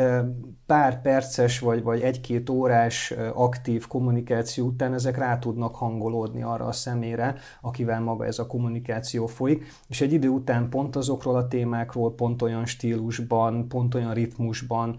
pár 0.66 1.00
perces 1.00 1.58
vagy, 1.58 1.82
vagy 1.82 2.00
egy-két 2.00 2.50
órás 2.50 3.14
aktív 3.34 3.86
kommunikáció 3.86 4.66
után 4.66 4.94
ezek 4.94 5.16
rá 5.16 5.38
tudnak 5.38 5.74
hangolódni 5.74 6.42
arra 6.42 6.64
a 6.64 6.72
személyre, 6.72 7.34
akivel 7.60 8.00
maga 8.00 8.26
ez 8.26 8.38
a 8.38 8.46
kommunikáció 8.46 9.26
folyik, 9.26 9.66
és 9.88 10.00
egy 10.00 10.12
idő 10.12 10.28
után 10.28 10.68
pont 10.68 10.96
azokról 10.96 11.36
a 11.36 11.48
témákról, 11.48 12.14
pont 12.14 12.42
olyan 12.42 12.66
stílusban, 12.66 13.68
pont 13.68 13.94
olyan 13.94 14.14
ritmusban 14.14 14.98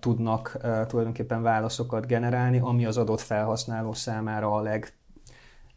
tudnak 0.00 0.58
tulajdonképpen 0.86 1.42
válaszokat 1.42 2.06
generálni, 2.06 2.58
ami 2.58 2.84
az 2.84 2.96
adott 2.96 3.20
felhasználó 3.20 3.92
számára 3.92 4.52
a 4.52 4.60
leg 4.60 4.92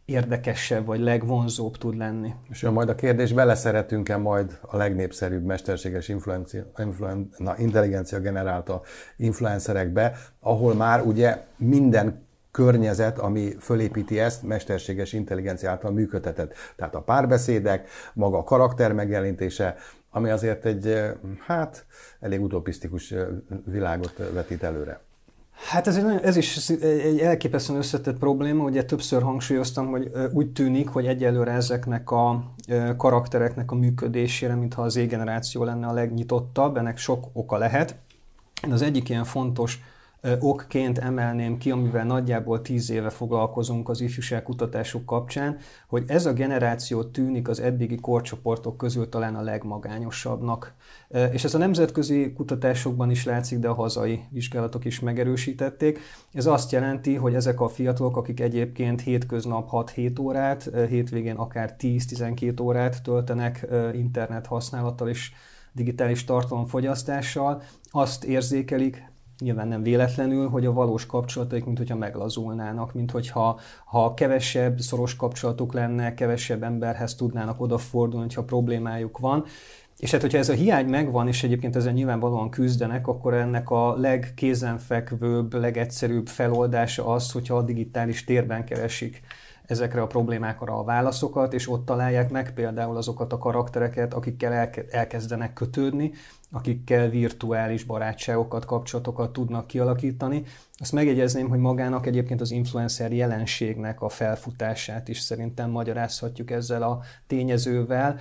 legérdekesebb, 0.08 0.86
vagy 0.86 1.00
legvonzóbb 1.00 1.76
tud 1.76 1.96
lenni. 1.96 2.34
És 2.50 2.62
jön 2.62 2.72
majd 2.72 2.88
a 2.88 2.94
kérdés, 2.94 3.32
beleszeretünk-e 3.32 4.16
majd 4.16 4.58
a 4.60 4.76
legnépszerűbb 4.76 5.44
mesterséges 5.44 6.08
influencia, 6.08 6.64
influen, 6.76 7.28
na, 7.36 7.54
intelligencia 7.58 8.20
generálta 8.20 8.82
influencerekbe, 9.16 10.16
ahol 10.40 10.74
már 10.74 11.02
ugye 11.02 11.44
minden 11.56 12.26
környezet, 12.50 13.18
ami 13.18 13.56
fölépíti 13.60 14.18
ezt, 14.18 14.42
mesterséges 14.42 15.12
intelligencia 15.12 15.70
által 15.70 15.90
működtetett. 15.90 16.54
Tehát 16.76 16.94
a 16.94 17.00
párbeszédek, 17.00 17.88
maga 18.14 18.38
a 18.38 18.44
karakter 18.44 18.92
megjelenítése, 18.92 19.76
ami 20.10 20.30
azért 20.30 20.64
egy, 20.64 21.02
hát, 21.46 21.86
elég 22.20 22.42
utopisztikus 22.42 23.14
világot 23.64 24.12
vetít 24.32 24.62
előre. 24.62 25.00
Hát 25.66 25.86
ez, 25.86 25.96
egy, 25.96 26.20
ez 26.22 26.36
is 26.36 26.68
egy 26.68 27.18
elképesztően 27.18 27.78
összetett 27.78 28.18
probléma, 28.18 28.64
ugye 28.64 28.84
többször 28.84 29.22
hangsúlyoztam, 29.22 29.86
hogy 29.86 30.10
úgy 30.32 30.52
tűnik, 30.52 30.88
hogy 30.88 31.06
egyelőre 31.06 31.52
ezeknek 31.52 32.10
a 32.10 32.52
karaktereknek 32.96 33.70
a 33.70 33.74
működésére, 33.74 34.54
mintha 34.54 34.82
az 34.82 34.92
Z-generáció 34.92 35.64
lenne 35.64 35.86
a 35.86 35.92
legnyitottabb, 35.92 36.76
ennek 36.76 36.98
sok 36.98 37.26
oka 37.32 37.56
lehet. 37.56 37.96
Az 38.70 38.82
egyik 38.82 39.08
ilyen 39.08 39.24
fontos 39.24 39.82
okként 40.38 40.98
emelném 40.98 41.58
ki, 41.58 41.70
amivel 41.70 42.04
nagyjából 42.04 42.62
tíz 42.62 42.90
éve 42.90 43.10
foglalkozunk 43.10 43.88
az 43.88 44.00
ifjúságkutatások 44.00 45.06
kapcsán, 45.06 45.56
hogy 45.86 46.04
ez 46.06 46.26
a 46.26 46.32
generáció 46.32 47.04
tűnik 47.04 47.48
az 47.48 47.60
eddigi 47.60 47.96
korcsoportok 47.96 48.76
közül 48.76 49.08
talán 49.08 49.34
a 49.34 49.40
legmagányosabbnak. 49.40 50.74
És 51.32 51.44
ez 51.44 51.54
a 51.54 51.58
nemzetközi 51.58 52.32
kutatásokban 52.32 53.10
is 53.10 53.24
látszik, 53.24 53.58
de 53.58 53.68
a 53.68 53.74
hazai 53.74 54.24
vizsgálatok 54.30 54.84
is 54.84 55.00
megerősítették. 55.00 55.98
Ez 56.32 56.46
azt 56.46 56.72
jelenti, 56.72 57.14
hogy 57.14 57.34
ezek 57.34 57.60
a 57.60 57.68
fiatalok, 57.68 58.16
akik 58.16 58.40
egyébként 58.40 59.00
hétköznap 59.00 59.68
6-7 59.72 60.20
órát, 60.20 60.70
hétvégén 60.88 61.36
akár 61.36 61.76
10-12 61.78 62.62
órát 62.62 63.02
töltenek 63.02 63.66
internet 63.92 64.46
használattal 64.46 65.08
és 65.08 65.32
digitális 65.72 66.24
tartalomfogyasztással, 66.24 67.62
azt 67.90 68.24
érzékelik, 68.24 69.16
nyilván 69.40 69.68
nem 69.68 69.82
véletlenül, 69.82 70.48
hogy 70.48 70.66
a 70.66 70.72
valós 70.72 71.06
kapcsolataik, 71.06 71.64
mint 71.64 71.78
hogyha 71.78 71.96
meglazulnának, 71.96 72.92
mint 72.94 73.10
hogyha 73.10 73.60
ha 73.84 74.14
kevesebb 74.14 74.80
szoros 74.80 75.16
kapcsolatuk 75.16 75.72
lenne, 75.72 76.14
kevesebb 76.14 76.62
emberhez 76.62 77.14
tudnának 77.14 77.60
odafordulni, 77.60 78.24
hogyha 78.26 78.44
problémájuk 78.44 79.18
van. 79.18 79.44
És 79.98 80.10
hát, 80.10 80.20
hogyha 80.20 80.38
ez 80.38 80.48
a 80.48 80.52
hiány 80.52 80.86
megvan, 80.86 81.28
és 81.28 81.42
egyébként 81.42 81.76
ezzel 81.76 81.92
nyilvánvalóan 81.92 82.50
küzdenek, 82.50 83.06
akkor 83.06 83.34
ennek 83.34 83.70
a 83.70 83.96
legkézenfekvőbb, 83.96 85.54
legegyszerűbb 85.54 86.26
feloldása 86.26 87.06
az, 87.06 87.32
hogyha 87.32 87.56
a 87.56 87.62
digitális 87.62 88.24
térben 88.24 88.64
keresik 88.64 89.22
ezekre 89.66 90.00
a 90.02 90.06
problémákra 90.06 90.78
a 90.78 90.84
válaszokat, 90.84 91.52
és 91.52 91.68
ott 91.68 91.84
találják 91.86 92.30
meg 92.30 92.54
például 92.54 92.96
azokat 92.96 93.32
a 93.32 93.38
karaktereket, 93.38 94.14
akikkel 94.14 94.70
elkezdenek 94.90 95.52
kötődni, 95.52 96.12
akikkel 96.50 97.08
virtuális 97.08 97.84
barátságokat, 97.84 98.64
kapcsolatokat 98.64 99.32
tudnak 99.32 99.66
kialakítani. 99.66 100.42
Azt 100.80 100.92
megjegyezném, 100.92 101.48
hogy 101.48 101.58
magának 101.58 102.06
egyébként 102.06 102.40
az 102.40 102.50
influencer 102.50 103.12
jelenségnek 103.12 104.00
a 104.00 104.08
felfutását 104.08 105.08
is 105.08 105.20
szerintem 105.20 105.70
magyarázhatjuk 105.70 106.50
ezzel 106.50 106.82
a 106.82 107.00
tényezővel. 107.26 108.18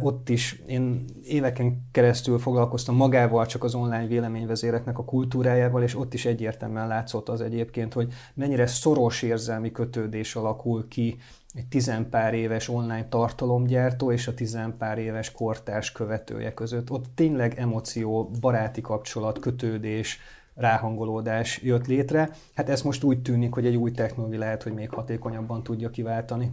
Ott 0.00 0.28
is 0.28 0.62
én 0.66 1.04
éveken 1.24 1.88
keresztül 1.92 2.38
foglalkoztam 2.38 2.96
magával 2.96 3.46
csak 3.46 3.64
az 3.64 3.74
online 3.74 4.06
véleményvezéreknek 4.06 4.98
a 4.98 5.04
kultúrájával, 5.04 5.82
és 5.82 5.96
ott 5.96 6.14
is 6.14 6.24
egyértelműen 6.24 6.88
látszott 6.88 7.28
az 7.28 7.40
egyébként, 7.40 7.92
hogy 7.92 8.12
mennyire 8.34 8.66
szoros 8.66 9.22
érzelmi 9.22 9.72
kötődés 9.72 10.36
alakul 10.36 10.88
ki 10.88 11.16
egy 11.56 11.66
tizenpár 11.66 12.34
éves 12.34 12.68
online 12.68 13.08
tartalomgyártó 13.08 14.12
és 14.12 14.26
a 14.26 14.34
tizenpár 14.34 14.98
éves 14.98 15.32
kortárs 15.32 15.92
követője 15.92 16.54
között. 16.54 16.90
Ott 16.90 17.04
tényleg 17.14 17.58
emóció, 17.58 18.30
baráti 18.40 18.80
kapcsolat, 18.80 19.38
kötődés, 19.38 20.18
ráhangolódás 20.54 21.60
jött 21.62 21.86
létre. 21.86 22.30
Hát 22.54 22.68
ez 22.68 22.82
most 22.82 23.02
úgy 23.02 23.22
tűnik, 23.22 23.52
hogy 23.52 23.66
egy 23.66 23.76
új 23.76 23.90
technológia 23.90 24.38
lehet, 24.38 24.62
hogy 24.62 24.74
még 24.74 24.90
hatékonyabban 24.90 25.62
tudja 25.62 25.90
kiváltani. 25.90 26.48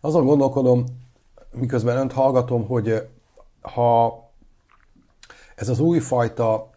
Azon 0.00 0.24
gondolkodom, 0.24 0.84
miközben 1.52 1.96
önt 1.96 2.12
hallgatom, 2.12 2.66
hogy 2.66 3.08
ha 3.60 4.22
ez 5.54 5.68
az 5.68 5.80
újfajta 5.80 6.70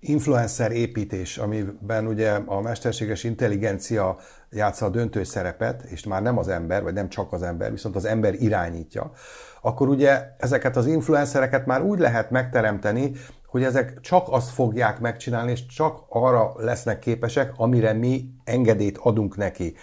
influencer 0.00 0.72
építés, 0.72 1.38
amiben 1.38 2.06
ugye 2.06 2.30
a 2.46 2.60
mesterséges 2.60 3.24
intelligencia 3.24 4.16
játsza 4.50 4.86
a 4.86 4.88
döntő 4.88 5.24
szerepet, 5.24 5.82
és 5.82 6.04
már 6.04 6.22
nem 6.22 6.38
az 6.38 6.48
ember, 6.48 6.82
vagy 6.82 6.94
nem 6.94 7.08
csak 7.08 7.32
az 7.32 7.42
ember, 7.42 7.70
viszont 7.70 7.96
az 7.96 8.04
ember 8.04 8.34
irányítja, 8.34 9.12
akkor 9.60 9.88
ugye 9.88 10.34
ezeket 10.38 10.76
az 10.76 10.86
influencereket 10.86 11.66
már 11.66 11.82
úgy 11.82 11.98
lehet 11.98 12.30
megteremteni, 12.30 13.12
hogy 13.46 13.64
ezek 13.64 14.00
csak 14.00 14.26
azt 14.30 14.50
fogják 14.50 15.00
megcsinálni, 15.00 15.50
és 15.50 15.66
csak 15.66 16.04
arra 16.08 16.52
lesznek 16.56 16.98
képesek, 16.98 17.52
amire 17.56 17.92
mi 17.92 18.30
engedélyt 18.44 18.98
adunk 18.98 19.36
neki. 19.36 19.74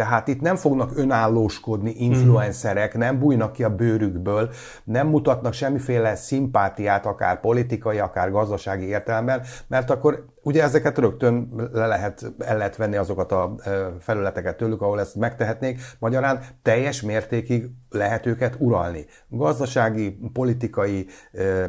Tehát 0.00 0.28
itt 0.28 0.40
nem 0.40 0.56
fognak 0.56 0.90
önállóskodni 0.96 1.90
influencerek, 1.90 2.96
nem 2.96 3.18
bújnak 3.18 3.52
ki 3.52 3.64
a 3.64 3.74
bőrükből, 3.74 4.50
nem 4.84 5.08
mutatnak 5.08 5.52
semmiféle 5.52 6.14
szimpátiát, 6.14 7.06
akár 7.06 7.40
politikai, 7.40 7.98
akár 7.98 8.30
gazdasági 8.30 8.86
értelemben, 8.86 9.42
mert 9.66 9.90
akkor 9.90 10.24
ugye 10.42 10.62
ezeket 10.62 10.98
rögtön 10.98 11.52
le 11.72 11.86
lehet, 11.86 12.32
el 12.38 12.56
lehet 12.56 12.76
venni 12.76 12.96
azokat 12.96 13.32
a 13.32 13.54
felületeket 14.00 14.56
tőlük, 14.56 14.82
ahol 14.82 15.00
ezt 15.00 15.14
megtehetnék. 15.14 15.80
Magyarán 15.98 16.42
teljes 16.62 17.02
mértékig 17.02 17.70
lehet 17.90 18.26
őket 18.26 18.56
uralni. 18.58 19.06
Gazdasági, 19.28 20.18
politikai 20.32 21.06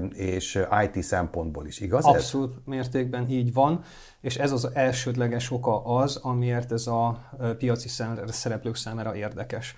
és 0.09 0.59
IT 0.85 1.03
szempontból 1.03 1.65
is, 1.65 1.79
igaz? 1.79 2.05
Abszolút 2.05 2.51
ez? 2.51 2.61
mértékben 2.65 3.29
így 3.29 3.53
van 3.53 3.83
és 4.21 4.37
ez 4.37 4.51
az 4.51 4.69
elsődleges 4.73 5.51
oka 5.51 5.83
az, 5.83 6.15
amiért 6.15 6.71
ez 6.71 6.87
a 6.87 7.29
piaci 7.57 7.89
szereplők 8.27 8.75
számára 8.75 9.15
érdekes. 9.15 9.75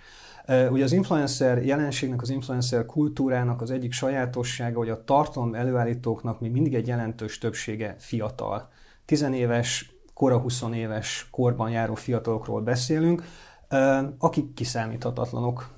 Ugye 0.70 0.84
az 0.84 0.92
influencer 0.92 1.66
jelenségnek, 1.66 2.22
az 2.22 2.30
influencer 2.30 2.86
kultúrának 2.86 3.62
az 3.62 3.72
egyik 3.72 3.92
sajátossága, 3.92 4.78
hogy 4.78 4.90
a 4.90 5.04
tartalom 5.04 5.54
előállítóknak 5.54 6.40
még 6.40 6.52
mindig 6.52 6.76
egy 6.76 6.88
jelentős 6.88 7.38
többsége 7.38 7.96
fiatal. 8.00 8.70
Tizenéves, 9.06 9.96
kora 10.14 10.38
20 10.38 10.64
éves 10.74 11.28
korban 11.32 11.70
járó 11.70 11.96
fiatalokról 11.96 12.62
beszélünk, 12.62 13.24
akik 14.18 14.54
kiszámíthatatlanok. 14.54 15.74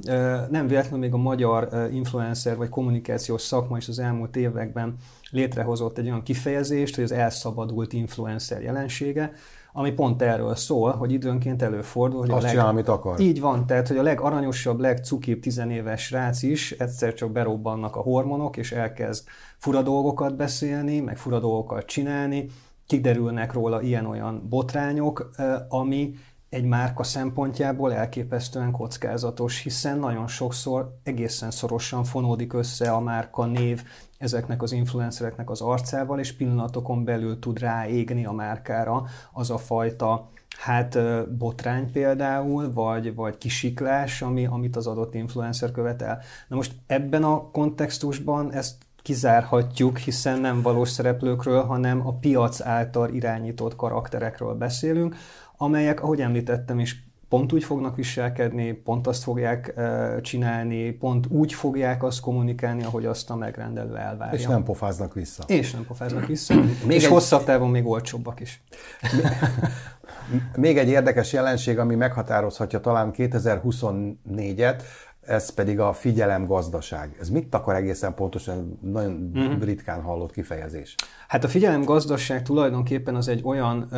Nem 0.50 0.68
véletlenül 0.68 1.00
még 1.00 1.14
a 1.14 1.18
magyar 1.18 1.90
influencer 1.92 2.58
vagy 2.58 2.70
kommunikációs 2.70 3.42
szakma 3.42 3.78
is 3.78 3.88
az 3.88 4.00
elmúlt 4.00 4.36
években 4.36 4.96
létrehozott 5.32 5.98
egy 5.98 6.06
olyan 6.06 6.24
kifejezést, 6.24 6.96
hogy 6.96 7.04
az 7.04 7.12
elszabadult 7.12 7.94
influencer 7.94 8.62
jelensége, 8.62 9.32
ami 9.74 9.92
pont 9.92 10.22
erről 10.22 10.56
szól, 10.56 10.92
hogy 10.92 11.12
időnként 11.12 11.62
előfordul, 11.62 12.20
hogy 12.20 12.30
Azt 12.30 12.40
a 12.40 12.42
leg... 12.42 12.52
csinál, 12.52 12.68
amit 12.68 12.88
akar. 12.88 13.20
Így 13.20 13.40
van, 13.40 13.66
tehát 13.66 13.88
hogy 13.88 13.98
a 13.98 14.02
legaranyosabb, 14.02 14.80
legcukibb 14.80 15.40
tizenéves 15.40 16.12
rác 16.12 16.44
is 16.44 16.72
egyszer 16.72 17.14
csak 17.14 17.32
berobbannak 17.32 17.96
a 17.96 18.02
hormonok, 18.02 18.58
és 18.58 18.72
elkezd 18.72 19.28
fura 19.58 19.82
dolgokat 19.82 20.36
beszélni, 20.36 21.00
meg 21.00 21.18
fura 21.18 21.40
dolgokat 21.40 21.86
csinálni, 21.86 22.46
kiderülnek 22.88 23.54
róla 23.54 23.82
ilyen-olyan 23.82 24.46
botrányok, 24.50 25.30
ami 25.70 26.14
egy 26.50 26.66
márka 26.66 27.04
szempontjából 27.04 27.94
elképesztően 27.94 28.72
kockázatos, 28.72 29.62
hiszen 29.62 30.00
nagyon 30.00 30.28
sokszor 30.28 30.98
egészen 31.04 31.52
szorosan 31.52 32.04
fonódik 32.04 32.54
össze 32.54 32.92
a 32.92 33.00
márka 33.00 33.46
név 33.46 33.84
ezeknek 34.18 34.62
az 34.62 34.72
influencereknek 34.72 35.50
az 35.50 35.62
arcával, 35.62 36.20
és 36.20 36.34
pillanatokon 36.34 37.04
belül 37.04 37.40
tud 37.40 37.60
ráégni 37.60 38.26
a 38.26 38.32
márkára 38.32 39.06
az 39.34 39.50
a 39.50 39.58
fajta 39.58 40.30
hát 40.58 40.98
botrány 41.38 41.92
például, 41.92 42.74
vagy, 42.74 43.16
vagy 43.16 43.38
kisiklás, 43.38 44.22
ami, 44.22 44.46
amit 44.46 44.76
az 44.76 44.88
adott 44.88 45.14
influencer 45.14 45.72
követel. 45.72 46.22
Na 46.48 46.56
most 46.56 46.76
ebben 46.88 47.24
a 47.24 47.52
kontextusban 47.52 48.54
ezt 48.54 48.85
kizárhatjuk, 49.06 49.98
hiszen 49.98 50.40
nem 50.40 50.62
valós 50.62 50.90
szereplőkről, 50.90 51.64
hanem 51.64 52.08
a 52.08 52.14
piac 52.14 52.62
által 52.62 53.10
irányított 53.10 53.76
karakterekről 53.76 54.54
beszélünk, 54.54 55.16
amelyek, 55.58 56.04
ahogy 56.04 56.22
említettem 56.22 56.80
is, 56.80 57.04
pont 57.30 57.54
úgy 57.54 57.64
fognak 57.64 57.96
viselkedni, 57.96 58.72
pont 58.72 59.08
azt 59.08 59.24
fogják 59.24 59.74
uh, 59.78 60.22
csinálni, 60.22 60.92
pont 60.92 61.26
úgy 61.30 61.54
fogják 61.54 62.04
azt 62.04 62.20
kommunikálni, 62.20 62.84
ahogy 62.84 63.06
azt 63.06 63.30
a 63.30 63.36
megrendelő 63.36 63.96
elvárja. 63.96 64.40
És 64.40 64.46
nem 64.46 64.64
pofáznak 64.64 65.14
vissza. 65.14 65.44
És 65.48 65.72
nem 65.72 65.86
pofáznak 65.86 66.26
vissza. 66.26 66.54
még 66.86 66.98
és 66.98 67.04
egy... 67.04 67.12
hosszabb 67.12 67.44
távon 67.44 67.70
még 67.70 67.86
olcsóbbak 67.86 68.40
is. 68.40 68.64
még 70.56 70.78
egy 70.78 70.90
érdekes 70.90 71.34
jelenség, 71.34 71.80
ami 71.80 71.96
meghatározhatja 71.96 72.80
talán 72.80 73.14
2024-et, 73.18 74.82
ez 75.26 75.50
pedig 75.50 75.80
a 75.80 75.94
figyelemgazdaság. 75.94 77.18
Ez 77.20 77.30
mit 77.30 77.56
akar 77.56 77.76
egészen 77.76 78.14
pontosan? 78.14 78.80
Nagyon 78.82 79.32
uh-huh. 79.34 79.64
ritkán 79.64 80.02
hallott 80.02 80.32
kifejezés. 80.32 80.96
Hát 81.28 81.44
a 81.44 81.48
figyelemgazdaság 81.48 82.42
tulajdonképpen 82.44 83.16
az 83.16 83.28
egy 83.28 83.42
olyan, 83.44 83.90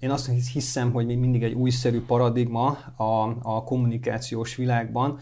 én 0.00 0.10
azt 0.10 0.30
hiszem, 0.52 0.92
hogy 0.92 1.06
még 1.06 1.18
mindig 1.18 1.42
egy 1.42 1.52
újszerű 1.52 2.04
paradigma 2.04 2.78
a, 2.96 3.36
a 3.42 3.64
kommunikációs 3.64 4.56
világban, 4.56 5.18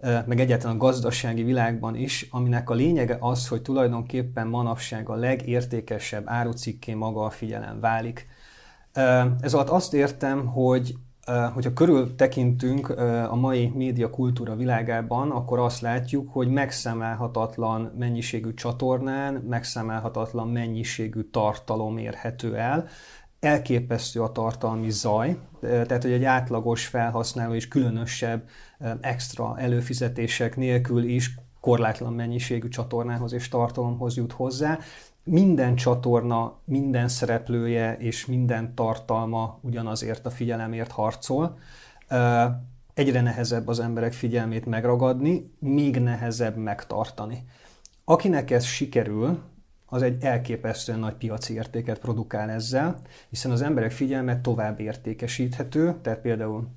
meg 0.00 0.40
egyáltalán 0.40 0.76
a 0.76 0.78
gazdasági 0.78 1.42
világban 1.42 1.94
is, 1.94 2.28
aminek 2.30 2.70
a 2.70 2.74
lényege 2.74 3.16
az, 3.20 3.48
hogy 3.48 3.62
tulajdonképpen 3.62 4.46
manapság 4.46 5.08
a 5.08 5.14
legértékesebb 5.14 6.22
árucikké 6.26 6.94
maga 6.94 7.24
a 7.24 7.30
figyelem 7.30 7.80
válik. 7.80 8.26
Ez 9.40 9.54
alatt 9.54 9.68
azt 9.68 9.94
értem, 9.94 10.46
hogy 10.46 10.94
hogyha 11.54 11.72
körül 11.72 12.14
tekintünk 12.14 12.88
a 13.30 13.34
mai 13.34 13.72
média 13.74 14.10
kultúra 14.10 14.56
világában, 14.56 15.30
akkor 15.30 15.58
azt 15.58 15.80
látjuk, 15.80 16.32
hogy 16.32 16.48
megszámálhatatlan 16.48 17.92
mennyiségű 17.98 18.54
csatornán, 18.54 19.34
megszámálhatatlan 19.34 20.48
mennyiségű 20.48 21.20
tartalom 21.20 21.98
érhető 21.98 22.56
el, 22.56 22.86
elképesztő 23.40 24.22
a 24.22 24.32
tartalmi 24.32 24.90
zaj, 24.90 25.38
tehát 25.60 26.02
hogy 26.02 26.12
egy 26.12 26.24
átlagos 26.24 26.86
felhasználó 26.86 27.54
és 27.54 27.68
különösebb 27.68 28.48
extra 29.00 29.58
előfizetések 29.58 30.56
nélkül 30.56 31.04
is 31.04 31.34
korlátlan 31.60 32.12
mennyiségű 32.12 32.68
csatornához 32.68 33.32
és 33.32 33.48
tartalomhoz 33.48 34.16
jut 34.16 34.32
hozzá, 34.32 34.78
minden 35.28 35.74
csatorna, 35.74 36.56
minden 36.64 37.08
szereplője 37.08 37.96
és 37.96 38.26
minden 38.26 38.74
tartalma 38.74 39.58
ugyanazért 39.60 40.26
a 40.26 40.30
figyelemért 40.30 40.90
harcol. 40.90 41.58
Egyre 42.94 43.20
nehezebb 43.20 43.68
az 43.68 43.80
emberek 43.80 44.12
figyelmét 44.12 44.66
megragadni, 44.66 45.52
még 45.58 45.96
nehezebb 45.98 46.56
megtartani. 46.56 47.44
Akinek 48.04 48.50
ez 48.50 48.64
sikerül, 48.64 49.38
az 49.86 50.02
egy 50.02 50.22
elképesztően 50.22 50.98
nagy 50.98 51.14
piaci 51.14 51.54
értéket 51.54 51.98
produkál 51.98 52.50
ezzel, 52.50 53.00
hiszen 53.28 53.50
az 53.50 53.62
emberek 53.62 53.90
figyelme 53.90 54.40
tovább 54.40 54.80
értékesíthető, 54.80 55.94
tehát 56.02 56.20
például 56.20 56.68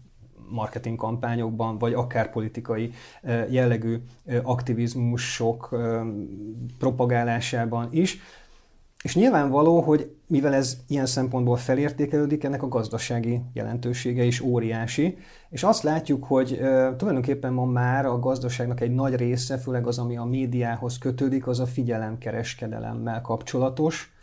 marketing 0.50 0.98
kampányokban, 0.98 1.78
vagy 1.78 1.94
akár 1.94 2.30
politikai 2.30 2.94
jellegű 3.50 4.02
aktivizmusok 4.44 5.76
propagálásában 6.78 7.88
is, 7.92 8.18
és 9.02 9.16
nyilvánvaló, 9.16 9.82
hogy 9.82 10.16
mivel 10.28 10.54
ez 10.54 10.78
ilyen 10.88 11.06
szempontból 11.06 11.58
felértékelődik, 11.58 12.44
ennek 12.44 12.64
a 12.64 12.68
gazdasági 12.68 13.42
jelentősége 13.54 14.24
is 14.24 14.42
óriási, 14.42 15.18
és 15.50 15.64
azt 15.64 15.84
látjuk, 15.84 16.24
hogy 16.24 16.54
e, 16.54 16.96
tulajdonképpen 16.96 17.54
ma 17.54 17.66
már 17.66 18.06
a 18.06 18.20
gazdaságnak 18.20 18.82
egy 18.82 18.94
nagy 18.94 19.16
része, 19.16 19.58
főleg 19.58 19.88
az, 19.88 19.98
ami 19.98 20.18
a 20.18 20.24
médiához 20.24 20.98
kötődik, 20.98 21.48
az 21.48 21.60
a 21.60 21.66
figyelemkereskedelemmel 21.66 23.22
kapcsolatos. 23.22 24.14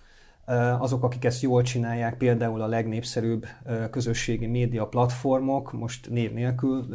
E, 0.45 0.75
azok, 0.81 1.05
akik 1.05 1.25
ezt 1.25 1.43
jól 1.43 1.63
csinálják, 1.63 2.17
például 2.17 2.61
a 2.61 2.67
legnépszerűbb 2.67 3.47
e, 3.65 3.91
közösségi 3.91 4.47
média 4.47 4.87
platformok, 4.87 5.73
most 5.73 6.11
név 6.11 6.33
nélkül, 6.33 6.87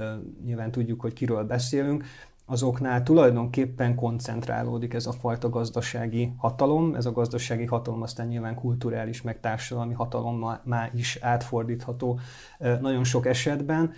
nyilván 0.45 0.71
tudjuk, 0.71 1.01
hogy 1.01 1.13
kiről 1.13 1.43
beszélünk, 1.43 2.03
azoknál 2.45 3.03
tulajdonképpen 3.03 3.95
koncentrálódik 3.95 4.93
ez 4.93 5.06
a 5.06 5.12
fajta 5.12 5.49
gazdasági 5.49 6.34
hatalom. 6.38 6.95
Ez 6.95 7.06
a 7.06 7.12
gazdasági 7.12 7.65
hatalom 7.65 8.01
aztán 8.01 8.27
nyilván 8.27 8.56
kulturális, 8.56 9.21
meg 9.21 9.39
társadalmi 9.39 9.93
hatalom 9.93 10.60
már 10.63 10.91
is 10.95 11.17
átfordítható 11.21 12.19
nagyon 12.82 13.03
sok 13.03 13.25
esetben. 13.25 13.91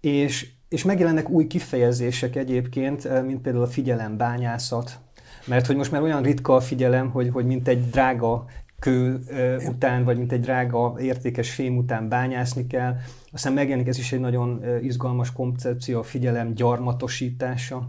És, 0.00 0.50
és 0.68 0.84
megjelennek 0.84 1.28
új 1.28 1.46
kifejezések 1.46 2.36
egyébként, 2.36 3.22
mint 3.26 3.40
például 3.40 3.64
a 3.64 3.68
figyelembányászat, 3.68 4.98
mert 5.46 5.66
hogy 5.66 5.76
most 5.76 5.90
már 5.90 6.02
olyan 6.02 6.22
ritka 6.22 6.54
a 6.54 6.60
figyelem, 6.60 7.10
hogy, 7.10 7.28
hogy 7.28 7.46
mint 7.46 7.68
egy 7.68 7.90
drága 7.90 8.44
kő 8.80 9.20
után, 9.68 10.04
vagy 10.04 10.18
mint 10.18 10.32
egy 10.32 10.40
drága, 10.40 10.94
értékes 11.00 11.54
fém 11.54 11.76
után 11.76 12.08
bányászni 12.08 12.66
kell. 12.66 12.96
Aztán 13.32 13.52
megjelenik 13.52 13.88
ez 13.88 13.98
is 13.98 14.12
egy 14.12 14.20
nagyon 14.20 14.62
izgalmas 14.82 15.32
koncepció, 15.32 15.98
a 15.98 16.02
figyelem 16.02 16.54
gyarmatosítása. 16.54 17.88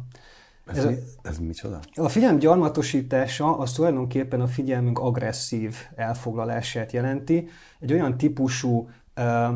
Ez, 0.65 0.78
ez, 0.78 0.86
mi, 0.86 0.95
ez 1.21 1.38
micsoda? 1.38 1.80
A 1.95 2.10
figyelem 2.10 2.38
gyarmatosítása 2.38 3.58
az 3.58 3.71
tulajdonképpen 3.71 4.41
a 4.41 4.47
figyelmünk 4.47 4.99
agresszív 4.99 5.75
elfoglalását 5.95 6.91
jelenti. 6.91 7.47
Egy 7.80 7.93
olyan 7.93 8.17
típusú 8.17 8.89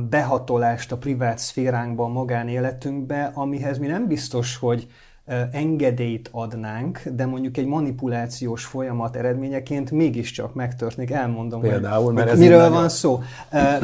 behatolást 0.10 0.92
a 0.92 0.98
privát 0.98 1.38
szféránkba, 1.38 2.04
a 2.04 2.08
magánéletünkbe, 2.08 3.32
amihez 3.34 3.78
mi 3.78 3.88
nem 3.88 4.08
biztos, 4.08 4.58
hogy 4.58 4.88
engedélyt 5.52 6.30
adnánk, 6.32 7.02
de 7.06 7.26
mondjuk 7.26 7.58
egy 7.58 7.66
manipulációs 7.66 8.66
folyamat 8.66 9.16
eredményeként 9.16 9.92
mégiscsak 9.92 10.54
megtörténik. 10.54 11.12
Elmondom, 11.12 11.62
Például, 11.62 12.04
hogy, 12.04 12.14
mert 12.14 12.30
hogy 12.30 12.40
miről 12.40 12.70
van 12.70 12.90
szó. 12.90 13.22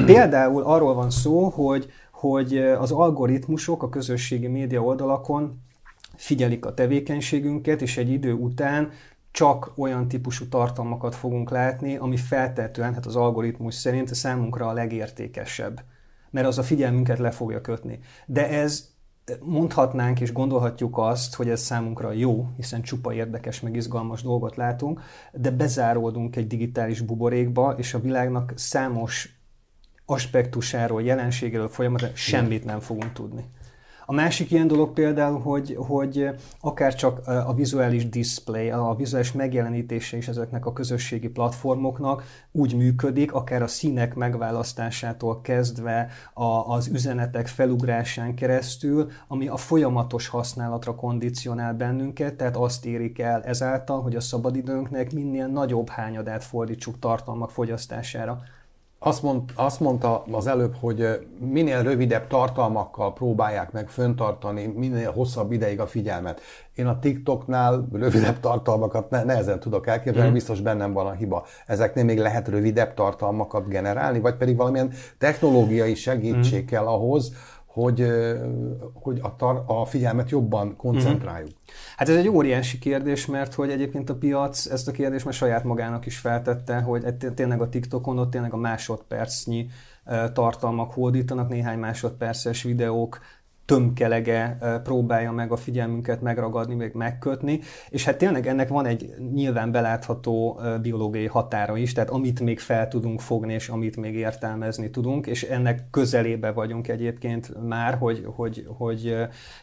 Például 0.06 0.64
arról 0.64 0.94
van 0.94 1.10
szó, 1.10 1.50
hogy, 1.50 1.92
hogy 2.12 2.58
az 2.58 2.92
algoritmusok 2.92 3.84
a 3.84 3.90
közösségi 3.90 4.48
média 4.48 4.82
oldalakon 4.82 5.62
figyelik 6.16 6.66
a 6.66 6.74
tevékenységünket, 6.74 7.82
és 7.82 7.98
egy 7.98 8.10
idő 8.10 8.34
után 8.34 8.92
csak 9.32 9.72
olyan 9.76 10.08
típusú 10.08 10.48
tartalmakat 10.48 11.16
fogunk 11.16 11.50
látni, 11.50 11.96
ami 11.96 12.18
feltetően, 12.18 12.94
hát 12.94 13.06
az 13.06 13.16
algoritmus 13.16 13.76
szerint 13.76 14.16
számunkra 14.16 14.68
a 14.68 14.74
legértékesebb, 14.74 15.84
mert 16.30 16.48
az 16.48 16.58
a 16.58 16.64
figyelmünket 16.64 17.20
le 17.20 17.32
fogja 17.32 17.62
kötni. 17.62 18.00
De 18.26 18.50
ez 18.50 18.90
mondhatnánk 19.42 20.20
és 20.20 20.32
gondolhatjuk 20.32 20.98
azt, 20.98 21.36
hogy 21.36 21.50
ez 21.50 21.62
számunkra 21.62 22.12
jó, 22.12 22.48
hiszen 22.56 22.82
csupa 22.82 23.14
érdekes, 23.14 23.60
meg 23.60 23.76
izgalmas 23.76 24.22
dolgot 24.22 24.56
látunk, 24.56 25.02
de 25.32 25.52
bezáródunk 25.52 26.36
egy 26.36 26.48
digitális 26.48 27.02
buborékba, 27.02 27.74
és 27.78 27.94
a 27.94 28.00
világnak 28.00 28.54
számos 28.56 29.40
aspektusáról, 30.06 31.02
jelenségéről 31.02 31.68
folyamatosan 31.68 32.16
semmit 32.16 32.66
nem 32.66 32.80
fogunk 32.80 33.14
tudni. 33.14 33.46
A 34.10 34.14
másik 34.14 34.52
ilyen 34.52 34.68
dolog 34.68 34.94
például, 34.94 35.40
hogy, 35.40 35.76
hogy 35.78 36.30
akár 36.62 36.96
csak 36.96 37.28
a 37.28 37.54
vizuális 37.54 38.10
display, 38.10 38.70
a 38.70 38.96
vizuális 38.98 39.32
megjelenítése 39.32 40.18
is 40.18 40.28
ezeknek 40.28 40.66
a 40.66 40.74
közösségi 40.74 41.28
platformoknak 41.28 42.24
úgy 42.52 42.76
működik, 42.76 43.34
akár 43.34 43.62
a 43.62 43.68
színek 43.68 44.16
megválasztásától 44.16 45.42
kezdve 45.42 46.10
a, 46.34 46.44
az 46.44 46.88
üzenetek 46.88 47.48
felugrásán 47.48 48.36
keresztül, 48.36 49.12
ami 49.28 49.48
a 49.48 49.58
folyamatos 49.58 50.28
használatra 50.28 50.96
kondicionál 50.96 51.74
bennünket, 51.74 52.34
tehát 52.36 52.58
azt 52.58 52.86
érik 52.86 53.20
el 53.20 53.44
ezáltal, 53.44 54.02
hogy 54.02 54.16
a 54.16 54.22
szabadidőnknek 54.22 55.14
minél 55.14 55.48
nagyobb 55.48 55.90
hányadát 55.90 56.44
fordítsuk 56.44 57.00
tartalmak 57.00 57.52
fogyasztására. 57.52 58.42
Azt, 59.02 59.24
mond, 59.24 59.42
azt 59.56 59.80
mondta 59.80 60.24
az 60.32 60.48
előbb, 60.48 60.76
hogy 60.80 61.28
minél 61.40 61.84
rövidebb 61.84 62.28
tartalmakkal 62.28 63.14
próbálják 63.14 63.72
meg 63.72 63.90
föntartani, 63.90 64.66
minél 64.66 65.12
hosszabb 65.12 65.52
ideig 65.52 65.80
a 65.80 65.88
figyelmet. 65.88 66.42
Én 66.76 66.88
a 66.88 67.00
TikToknál 67.00 67.88
rövidebb 67.92 68.40
tartalmakat 68.40 69.10
ne, 69.10 69.24
nehezen 69.24 69.60
tudok 69.60 69.88
elképzelni, 69.88 70.30
mm. 70.30 70.34
biztos 70.34 70.62
bennem 70.62 70.94
van 70.94 71.06
a 71.06 71.12
hiba. 71.12 71.46
Ezeknél 71.66 72.04
még 72.04 72.18
lehet 72.18 72.48
rövidebb 72.48 72.94
tartalmakat 72.94 73.68
generálni, 73.68 74.20
vagy 74.20 74.36
pedig 74.36 74.56
valamilyen 74.56 74.92
technológiai 75.18 75.96
segítség 75.96 76.64
mm. 76.64 76.68
kell 76.68 76.86
ahhoz, 76.86 77.34
hogy, 77.74 78.08
hogy 78.94 79.20
a, 79.22 79.36
tar- 79.36 79.64
a 79.66 79.86
figyelmet 79.86 80.30
jobban 80.30 80.76
koncentráljuk. 80.76 81.50
Mm. 81.50 81.74
Hát 81.98 82.10
ez 82.10 82.16
egy 82.16 82.28
óriási 82.28 82.80
kérdés, 82.80 83.26
mert 83.26 83.54
hogy 83.54 83.70
egyébként 83.70 84.10
a 84.10 84.16
piac 84.16 84.66
ezt 84.66 84.88
a 84.88 84.92
kérdést 84.92 85.26
már 85.26 85.34
saját 85.34 85.64
magának 85.64 86.06
is 86.06 86.18
feltette, 86.18 86.80
hogy 86.80 87.04
tényleg 87.36 87.62
a 87.62 87.70
TikTokon 87.70 88.20
ott 88.20 88.32
tényleg 88.32 88.54
a 88.54 88.58
másodpercnyi 88.58 89.70
tartalmak 90.34 90.94
hódítanak, 90.94 91.50
néhány 91.50 91.80
másodperces 91.80 92.64
videók, 92.64 93.20
tömkelege 93.70 94.58
próbálja 94.84 95.32
meg 95.32 95.52
a 95.52 95.56
figyelmünket 95.56 96.22
megragadni, 96.22 96.76
még 96.76 96.94
megkötni, 96.94 97.60
és 97.90 98.06
hát 98.06 98.18
tényleg 98.18 98.48
ennek 98.48 98.68
van 98.68 98.86
egy 98.86 99.14
nyilván 99.34 99.72
belátható 99.72 100.60
biológiai 100.82 101.26
határa 101.26 101.78
is, 101.78 101.94
tehát 101.94 102.10
amit 102.10 102.40
még 102.40 102.60
fel 102.60 102.88
tudunk 102.88 103.20
fogni, 103.20 103.54
és 103.54 103.70
amit 103.70 103.98
még 103.98 104.16
értelmezni 104.16 104.90
tudunk, 104.90 105.28
és 105.28 105.44
ennek 105.44 105.90
közelébe 105.92 106.52
vagyunk 106.52 106.88
egyébként 106.88 107.68
már, 107.68 107.98
hogy, 107.98 108.24
hogy, 108.36 108.66
hogy 108.78 109.16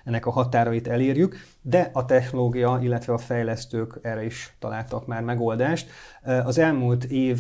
ennek 0.04 0.26
a 0.26 0.30
határait 0.30 0.88
elérjük, 0.88 1.36
de 1.62 1.90
a 1.92 2.04
technológia, 2.04 2.78
illetve 2.82 3.12
a 3.12 3.18
fejlesztők 3.18 3.98
erre 4.02 4.24
is 4.24 4.56
találtak 4.58 5.06
már 5.06 5.22
megoldást. 5.22 5.90
Az 6.44 6.58
elmúlt 6.58 7.04
év 7.04 7.38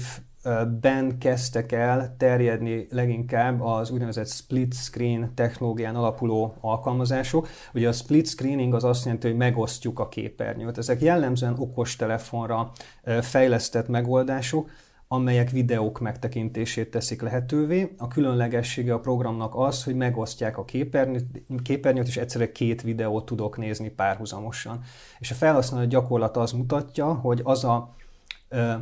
ben 0.80 1.18
kezdtek 1.18 1.72
el 1.72 2.14
terjedni 2.18 2.86
leginkább 2.90 3.60
az 3.60 3.90
úgynevezett 3.90 4.28
split 4.28 4.74
screen 4.74 5.32
technológián 5.34 5.96
alapuló 5.96 6.54
alkalmazások. 6.60 7.48
Ugye 7.74 7.88
a 7.88 7.92
split 7.92 8.26
screening 8.26 8.74
az 8.74 8.84
azt 8.84 9.04
jelenti, 9.04 9.26
hogy 9.26 9.36
megosztjuk 9.36 9.98
a 9.98 10.08
képernyőt. 10.08 10.78
Ezek 10.78 11.00
jellemzően 11.00 11.56
okostelefonra 11.58 12.72
fejlesztett 13.20 13.88
megoldások, 13.88 14.70
amelyek 15.08 15.50
videók 15.50 16.00
megtekintését 16.00 16.90
teszik 16.90 17.22
lehetővé. 17.22 17.94
A 17.98 18.08
különlegessége 18.08 18.94
a 18.94 19.00
programnak 19.00 19.54
az, 19.56 19.84
hogy 19.84 19.94
megosztják 19.94 20.58
a 20.58 20.64
képernyőt, 20.64 21.24
képernyőt 21.62 22.06
és 22.06 22.16
egyszerre 22.16 22.52
két 22.52 22.82
videót 22.82 23.24
tudok 23.24 23.56
nézni 23.56 23.88
párhuzamosan. 23.88 24.80
És 25.18 25.30
a 25.30 25.34
felhasználó 25.34 25.86
gyakorlat 25.86 26.36
az 26.36 26.52
mutatja, 26.52 27.14
hogy 27.14 27.40
az 27.44 27.64
a 27.64 27.94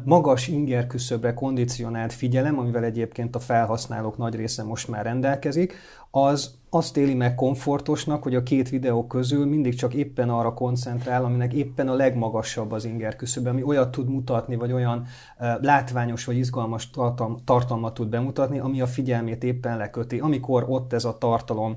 magas 0.05 0.49
inger 0.49 0.87
küszöbre 0.87 1.35
kondicionált 1.35 2.13
figyelem, 2.13 2.59
amivel 2.59 2.85
egyébként 2.85 3.35
a 3.37 3.39
felhasználók 3.39 4.17
nagy 4.17 4.35
része 4.35 4.63
most 4.63 4.89
már 4.89 5.05
rendelkezik, 5.05 5.75
az 6.11 6.55
azt 6.71 6.97
éli 6.97 7.15
meg 7.15 7.35
komfortosnak, 7.35 8.23
hogy 8.23 8.35
a 8.35 8.43
két 8.43 8.69
videó 8.69 9.07
közül 9.07 9.47
mindig 9.47 9.75
csak 9.75 9.95
éppen 9.95 10.29
arra 10.29 10.55
koncentrál, 10.55 11.25
aminek 11.25 11.53
éppen 11.53 11.89
a 11.89 11.95
legmagasabb 11.95 12.73
az 12.73 12.85
inger 12.85 13.17
küszöbe, 13.17 13.51
ami 13.51 13.63
olyat 13.63 13.91
tud 13.91 14.09
mutatni, 14.09 14.57
vagy 14.57 14.73
olyan 14.73 15.07
látványos 15.61 16.25
vagy 16.25 16.37
izgalmas 16.37 16.91
tartalmat 17.45 17.95
tud 17.95 18.09
bemutatni, 18.09 18.59
ami 18.59 18.81
a 18.81 18.87
figyelmét 18.87 19.45
éppen 19.45 19.77
leköti. 19.77 20.19
Amikor 20.19 20.65
ott 20.69 20.93
ez 20.93 21.05
a 21.05 21.19
tartalom 21.19 21.77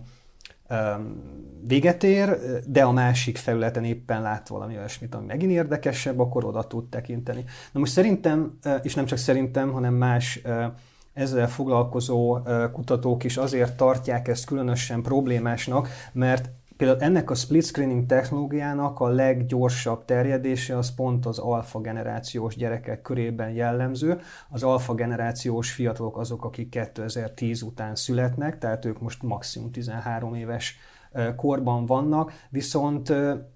véget 1.68 2.04
ér, 2.04 2.38
de 2.66 2.84
a 2.84 2.92
másik 2.92 3.38
felületen 3.38 3.84
éppen 3.84 4.22
lát 4.22 4.48
valami 4.48 4.78
olyasmit, 4.78 5.16
ami 5.16 5.26
megint 5.26 5.52
érdekesebb, 5.52 6.20
akkor 6.20 6.46
oda 6.46 6.64
tud 6.64 6.90
tekinteni. 6.90 7.44
Na 7.72 7.80
most 7.80 7.92
szerintem, 7.92 8.58
és 8.84 8.96
nem 8.96 9.06
csak 9.06 9.18
szerintem, 9.18 9.72
hanem 9.72 9.94
más 9.94 10.42
ezzel 11.14 11.48
foglalkozó 11.48 12.40
kutatók 12.74 13.24
is 13.24 13.38
azért 13.38 13.78
tartják 13.78 14.28
ezt 14.28 14.46
különösen 14.46 15.02
problémásnak, 15.02 15.90
mert 16.14 16.50
Például 16.78 17.00
ennek 17.02 17.30
a 17.30 17.36
split 17.36 17.64
screening 17.64 18.06
technológiának 18.06 19.00
a 19.00 19.08
leggyorsabb 19.08 20.06
terjedése 20.06 20.78
az 20.78 20.96
pont 20.96 21.26
az 21.26 21.40
alfa 21.40 21.80
generációs 21.80 22.56
gyerekek 22.56 23.02
körében 23.02 23.50
jellemző. 23.50 24.20
Az 24.50 24.64
alfa 24.64 24.94
generációs 24.94 25.72
fiatalok 25.72 26.18
azok, 26.18 26.46
akik 26.46 26.70
2010 26.70 27.62
után 27.62 27.96
születnek, 27.96 28.58
tehát 28.58 28.86
ők 28.86 29.02
most 29.02 29.24
maximum 29.24 29.72
13 29.72 30.36
éves 30.36 30.78
korban 31.36 31.86
vannak, 31.86 32.32
viszont 32.50 33.10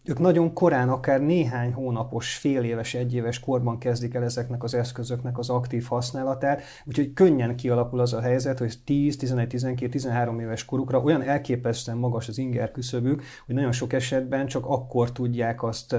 ők 0.04 0.20
nagyon 0.20 0.54
korán, 0.54 0.90
akár 0.90 1.22
néhány 1.22 1.74
hónapos, 1.74 2.36
fél 2.36 2.64
éves, 2.64 2.94
egyéves 2.94 3.40
korban 3.40 3.78
kezdik 3.78 4.14
el 4.14 4.24
ezeknek 4.24 4.64
az 4.64 4.74
eszközöknek 4.74 5.38
az 5.38 5.50
aktív 5.50 5.86
használatát, 5.86 6.62
úgyhogy 6.86 7.14
könnyen 7.14 7.56
kialakul 7.56 8.00
az 8.00 8.14
a 8.14 8.22
helyzet, 8.22 8.60
hogy 8.60 8.74
10, 8.86 9.18
11, 9.18 9.48
12, 9.48 9.92
13 9.92 10.40
éves 10.40 10.66
korukra 10.66 11.02
olyan 11.02 11.22
elképesztően 11.22 11.98
magas 11.98 12.28
az 12.28 12.38
inger 12.38 12.72
küszöbük, 12.72 13.24
hogy 13.46 13.56
nagyon 13.56 13.72
sok 13.72 13.94
esetben 13.94 14.48
csak 14.48 14.66
akkor 14.66 15.12
tudják 15.12 15.64
azt 15.64 15.96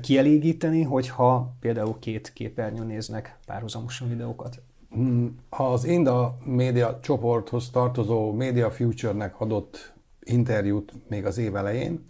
kielégíteni, 0.00 0.82
hogyha 0.82 1.56
például 1.60 1.98
két 1.98 2.32
képernyőn 2.32 2.86
néznek 2.86 3.38
párhuzamosan 3.46 4.08
videókat. 4.08 4.62
Hmm, 4.90 5.38
az 5.48 5.84
Inda 5.84 6.38
média 6.44 6.98
csoporthoz 7.02 7.70
tartozó 7.70 8.32
Media 8.32 8.70
Future-nek 8.70 9.40
adott 9.40 9.95
interjút 10.26 10.92
még 11.08 11.26
az 11.26 11.38
év 11.38 11.56
elején, 11.56 12.04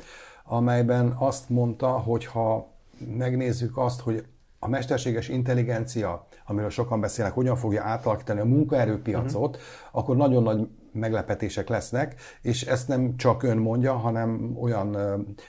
amelyben 0.44 1.14
azt 1.18 1.48
mondta, 1.48 1.88
hogy 1.88 2.24
ha 2.24 2.68
megnézzük 3.16 3.76
azt, 3.76 4.00
hogy 4.00 4.24
a 4.58 4.68
mesterséges 4.68 5.28
intelligencia, 5.28 6.26
amiről 6.46 6.70
sokan 6.70 7.00
beszélnek, 7.00 7.34
hogyan 7.34 7.56
fogja 7.56 7.82
átalakítani 7.82 8.40
a 8.40 8.44
munkaerőpiacot, 8.44 9.56
uh-huh. 9.56 9.62
akkor 9.90 10.16
nagyon 10.16 10.42
nagy 10.42 10.68
meglepetések 10.92 11.68
lesznek, 11.68 12.20
és 12.42 12.62
ezt 12.62 12.88
nem 12.88 13.16
csak 13.16 13.42
ön 13.42 13.56
mondja, 13.56 13.92
hanem 13.92 14.56
olyan 14.60 14.96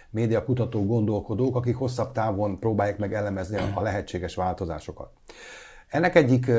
médiakutató 0.10 0.86
gondolkodók, 0.86 1.56
akik 1.56 1.76
hosszabb 1.76 2.12
távon 2.12 2.60
próbálják 2.60 2.98
meg 2.98 3.14
elemezni 3.14 3.58
a 3.76 3.82
lehetséges 3.82 4.36
változásokat. 4.36 5.10
Ennek 5.90 6.16
egyik, 6.16 6.52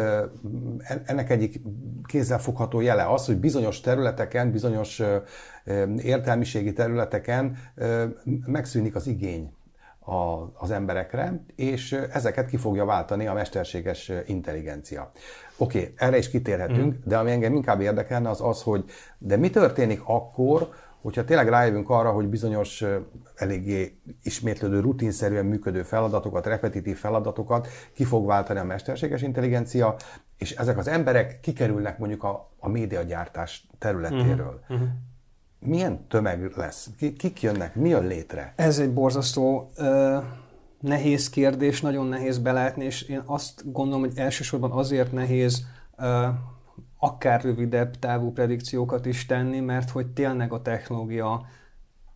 ennek 1.05 1.31
egyik 1.31 1.61
kézzelfogható 2.07 2.81
jele 2.81 3.13
az, 3.13 3.27
hogy 3.27 3.37
bizonyos 3.37 3.81
területeken, 3.81 4.51
bizonyos 4.51 5.03
értelmiségi 6.03 6.73
területeken 6.73 7.59
megszűnik 8.47 8.95
az 8.95 9.07
igény 9.07 9.53
az 10.59 10.71
emberekre, 10.71 11.45
és 11.57 11.93
ezeket 12.13 12.49
ki 12.49 12.57
fogja 12.57 12.85
váltani 12.85 13.27
a 13.27 13.33
mesterséges 13.33 14.13
intelligencia. 14.27 15.11
Oké, 15.57 15.79
okay, 15.79 15.93
erre 15.97 16.19
is 16.19 16.31
kitérhetünk, 16.31 16.95
mm. 16.95 17.01
de 17.05 17.19
ami 17.19 17.31
engem 17.31 17.55
inkább 17.55 17.81
érdekelne 17.81 18.29
az 18.29 18.41
az, 18.41 18.63
hogy 18.63 18.85
de 19.19 19.37
mi 19.37 19.51
történik 19.51 20.01
akkor, 20.05 20.69
hogyha 21.03 21.25
tényleg 21.25 21.49
rájövünk 21.49 21.91
arra, 21.91 22.11
hogy 22.11 22.27
bizonyos 22.27 22.85
eléggé 23.35 24.01
ismétlődő, 24.23 24.81
rutinszerűen 24.81 25.47
működő 25.47 25.83
feladatokat, 25.83 26.47
repetitív 26.47 26.97
feladatokat 26.97 27.69
ki 27.95 28.05
fog 28.05 28.27
váltani 28.27 28.59
a 28.59 28.65
mesterséges 28.65 29.23
intelligencia, 29.23 29.97
és 30.37 30.53
ezek 30.53 30.79
az 30.79 30.89
emberek 30.89 31.41
kikerülnek 31.41 31.99
mondjuk 31.99 32.25
a, 32.25 32.51
a 32.59 32.69
médiagyártás 32.69 33.67
területéről. 33.79 34.61
Uh-huh. 34.69 34.89
Milyen 35.61 36.07
tömeg 36.09 36.53
lesz? 36.57 36.91
Kik 37.17 37.43
jönnek? 37.43 37.75
Mi 37.75 37.89
jön 37.89 38.07
létre? 38.07 38.53
Ez 38.57 38.79
egy 38.79 38.93
borzasztó 38.93 39.71
uh, 39.79 40.23
nehéz 40.81 41.29
kérdés, 41.29 41.81
nagyon 41.81 42.07
nehéz 42.07 42.39
belátni, 42.39 42.85
és 42.85 43.03
én 43.03 43.23
azt 43.25 43.73
gondolom, 43.73 44.01
hogy 44.01 44.13
elsősorban 44.19 44.71
azért 44.71 45.13
nehéz 45.13 45.67
uh, 45.99 46.27
akár 46.99 47.43
rövidebb 47.43 47.99
távú 47.99 48.33
predikciókat 48.33 49.07
is 49.07 49.27
tenni, 49.27 49.61
mert 49.61 49.91
hogy 49.91 50.07
tényleg 50.07 50.53
a 50.53 50.63
technológia 50.63 51.47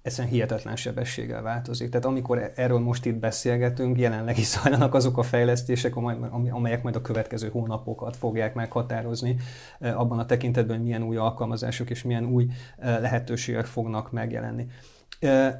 egyszerűen 0.02 0.32
hihetetlen 0.32 0.76
sebességgel 0.76 1.42
változik. 1.42 1.88
Tehát 1.90 2.06
amikor 2.06 2.52
erről 2.56 2.78
most 2.78 3.06
itt 3.06 3.16
beszélgetünk, 3.16 3.98
jelenleg 3.98 4.38
is 4.38 4.46
zajlanak 4.46 4.94
azok 4.94 5.18
a 5.18 5.22
fejlesztések, 5.22 5.96
amelyek 6.50 6.82
majd 6.82 6.96
a 6.96 7.00
következő 7.00 7.48
hónapokat 7.48 8.16
fogják 8.16 8.54
meghatározni 8.54 9.36
abban 9.80 10.18
a 10.18 10.26
tekintetben, 10.26 10.76
hogy 10.76 10.84
milyen 10.84 11.02
új 11.02 11.16
alkalmazások 11.16 11.90
és 11.90 12.02
milyen 12.02 12.24
új 12.24 12.48
lehetőségek 12.78 13.66
fognak 13.66 14.12
megjelenni. 14.12 14.66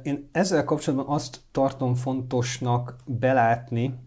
Én 0.03 0.29
ezzel 0.31 0.63
kapcsolatban 0.63 1.15
azt 1.15 1.39
tartom 1.51 1.95
fontosnak 1.95 2.95
belátni, 3.05 3.99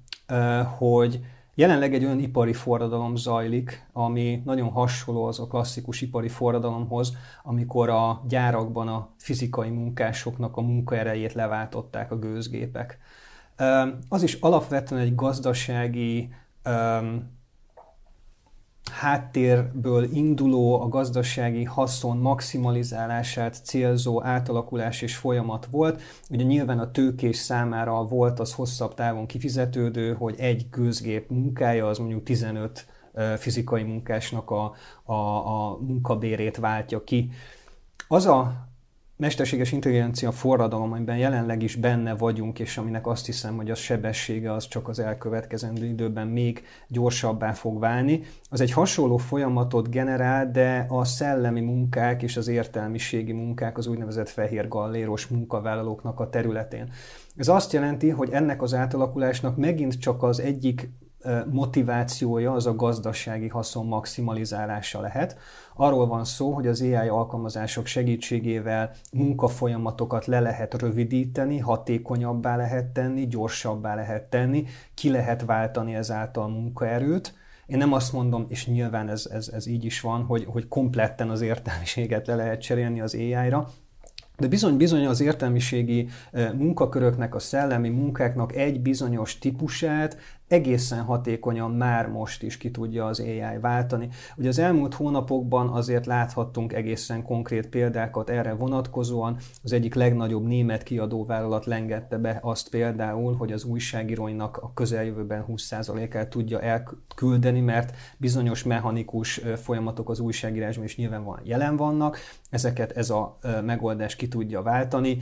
hogy 0.79 1.20
Jelenleg 1.59 1.95
egy 1.95 2.05
olyan 2.05 2.19
ipari 2.19 2.53
forradalom 2.53 3.16
zajlik, 3.16 3.87
ami 3.92 4.42
nagyon 4.45 4.69
hasonló 4.69 5.25
az 5.25 5.40
a 5.40 5.47
klasszikus 5.47 6.01
ipari 6.01 6.29
forradalomhoz, 6.29 7.16
amikor 7.42 7.88
a 7.88 8.23
gyárakban 8.29 8.88
a 8.88 9.09
fizikai 9.16 9.71
munkásoknak 9.71 10.57
a 10.57 10.61
munkaerejét 10.61 11.33
leváltották 11.33 12.11
a 12.11 12.19
gőzgépek. 12.19 12.99
Az 14.09 14.23
is 14.23 14.35
alapvetően 14.35 15.01
egy 15.01 15.14
gazdasági 15.14 16.31
háttérből 18.92 20.05
induló, 20.12 20.81
a 20.81 20.88
gazdasági 20.88 21.64
haszon 21.64 22.16
maximalizálását 22.16 23.61
célzó 23.64 24.25
átalakulás 24.25 25.03
és 25.03 25.16
folyamat 25.16 25.66
volt. 25.70 26.03
Ugye 26.31 26.44
nyilván 26.44 26.79
a 26.79 26.90
tőkés 26.90 27.37
számára 27.37 28.05
volt 28.05 28.40
az 28.40 28.53
hosszabb 28.53 28.94
távon 28.94 29.27
kifizetődő, 29.27 30.14
hogy 30.14 30.35
egy 30.38 30.66
gőzgép 30.70 31.31
munkája 31.31 31.87
az 31.87 31.99
mondjuk 31.99 32.22
15 32.22 32.87
fizikai 33.37 33.83
munkásnak 33.83 34.51
a, 34.51 34.75
a, 35.05 35.12
a 35.12 35.79
munkabérét 35.81 36.57
váltja 36.57 37.05
ki. 37.05 37.31
Az 38.09 38.27
a 38.27 38.66
mesterséges 39.16 39.72
intelligencia 39.72 40.33
forradalom, 40.33 40.92
amiben 40.92 41.16
jelenleg 41.16 41.62
is 41.62 41.76
benne 41.76 42.16
vagyunk, 42.16 42.59
és 42.59 42.79
aminek 42.79 43.07
azt 43.07 43.26
hiszem, 43.26 43.57
hogy 43.57 43.70
a 43.70 43.74
sebessége 43.74 44.52
az 44.52 44.68
csak 44.68 44.88
az 44.88 44.98
elkövetkezendő 44.98 45.87
időben 45.87 46.26
még 46.26 46.62
gyorsabbá 46.88 47.52
fog 47.52 47.81
válni, 47.81 48.22
az 48.50 48.61
egy 48.61 48.72
hasonló 48.72 49.16
folyamatot 49.16 49.90
generál, 49.90 50.50
de 50.50 50.87
a 50.88 51.05
szellemi 51.05 51.61
munkák 51.61 52.22
és 52.22 52.37
az 52.37 52.48
értelmiségi 52.48 53.33
munkák 53.33 53.79
az 53.79 53.87
úgynevezett 53.87 54.29
fehér 54.29 54.68
galléros 54.68 55.26
munkavállalóknak 55.26 56.20
a 56.20 56.29
területén. 56.29 56.92
Ez 57.37 57.48
azt 57.48 57.72
jelenti, 57.72 58.11
hogy 58.11 58.31
ennek 58.31 58.62
az 58.62 58.74
átalakulásnak 58.74 59.57
megint 59.57 60.00
csak 60.00 60.22
az 60.22 60.40
egyik 60.40 60.90
motivációja 61.51 62.53
az 62.53 62.67
a 62.67 62.75
gazdasági 62.75 63.49
haszon 63.49 63.87
maximalizálása 63.87 65.01
lehet. 65.01 65.37
Arról 65.75 66.07
van 66.07 66.25
szó, 66.25 66.53
hogy 66.53 66.67
az 66.67 66.81
AI 66.81 67.09
alkalmazások 67.09 67.87
segítségével 67.87 68.91
munkafolyamatokat 69.12 70.27
le 70.27 70.41
lehet 70.41 70.81
rövidíteni, 70.81 71.59
hatékonyabbá 71.59 72.57
lehet 72.57 72.87
tenni, 72.87 73.27
gyorsabbá 73.27 73.95
lehet 73.95 74.23
tenni, 74.23 74.65
ki 74.95 75.11
lehet 75.11 75.45
váltani 75.45 75.95
ezáltal 75.95 76.49
munkaerőt, 76.49 77.35
én 77.67 77.79
nem 77.79 77.93
azt 77.93 78.12
mondom, 78.12 78.47
és 78.49 78.67
nyilván 78.67 79.09
ez, 79.09 79.29
ez, 79.33 79.49
ez 79.49 79.67
így 79.67 79.85
is 79.85 80.01
van, 80.01 80.23
hogy, 80.25 80.45
hogy 80.45 80.69
kompletten 80.69 81.31
az 81.31 81.41
értelmiséget 81.41 82.27
le 82.27 82.35
lehet 82.35 82.61
cserélni 82.61 83.01
az 83.01 83.15
AI-ra, 83.15 83.69
de 84.39 84.47
bizony-bizony 84.47 85.07
az 85.07 85.21
értelmiségi 85.21 86.09
munkaköröknek, 86.55 87.35
a 87.35 87.39
szellemi 87.39 87.89
munkáknak 87.89 88.55
egy 88.55 88.81
bizonyos 88.81 89.39
típusát 89.39 90.17
egészen 90.49 91.03
hatékonyan 91.03 91.71
már 91.71 92.09
most 92.09 92.43
is 92.43 92.57
ki 92.57 92.71
tudja 92.71 93.07
az 93.07 93.21
AI 93.21 93.59
váltani. 93.61 94.09
Ugye 94.37 94.49
az 94.49 94.59
elmúlt 94.59 94.95
hónapokban 94.95 95.69
azért 95.69 96.07
láthattunk 96.07 96.73
egészen 96.73 97.23
konkrét 97.23 97.69
példákat 97.69 98.31
erre 98.31 98.55
vonatkozóan. 98.55 99.37
Az 99.63 99.73
egyik 99.73 99.95
legnagyobb 99.95 100.47
német 100.47 100.83
kiadóvállalat 100.83 101.65
lengette 101.67 102.19
be 102.19 102.39
azt 102.43 102.69
például, 102.69 103.35
hogy 103.35 103.53
az 103.53 103.65
újságíróinak 103.65 104.57
a 104.57 104.73
közeljövőben 104.75 105.45
20%-át 105.49 106.29
tudja 106.29 106.61
elküldeni, 106.61 107.61
mert 107.61 107.97
bizonyos 108.19 108.63
mechanikus 108.63 109.41
folyamatok 109.57 110.11
az 110.11 110.21
újságírásban 110.21 110.85
is 110.85 110.97
nyilvánvalóan 110.97 111.41
jelen 111.45 111.77
vannak, 111.77 112.19
ezeket 112.51 112.93
ez 112.93 113.11
a 113.11 113.39
megoldás 113.65 114.17
ki 114.17 114.29
tudja 114.29 114.63
váltani. 114.63 115.19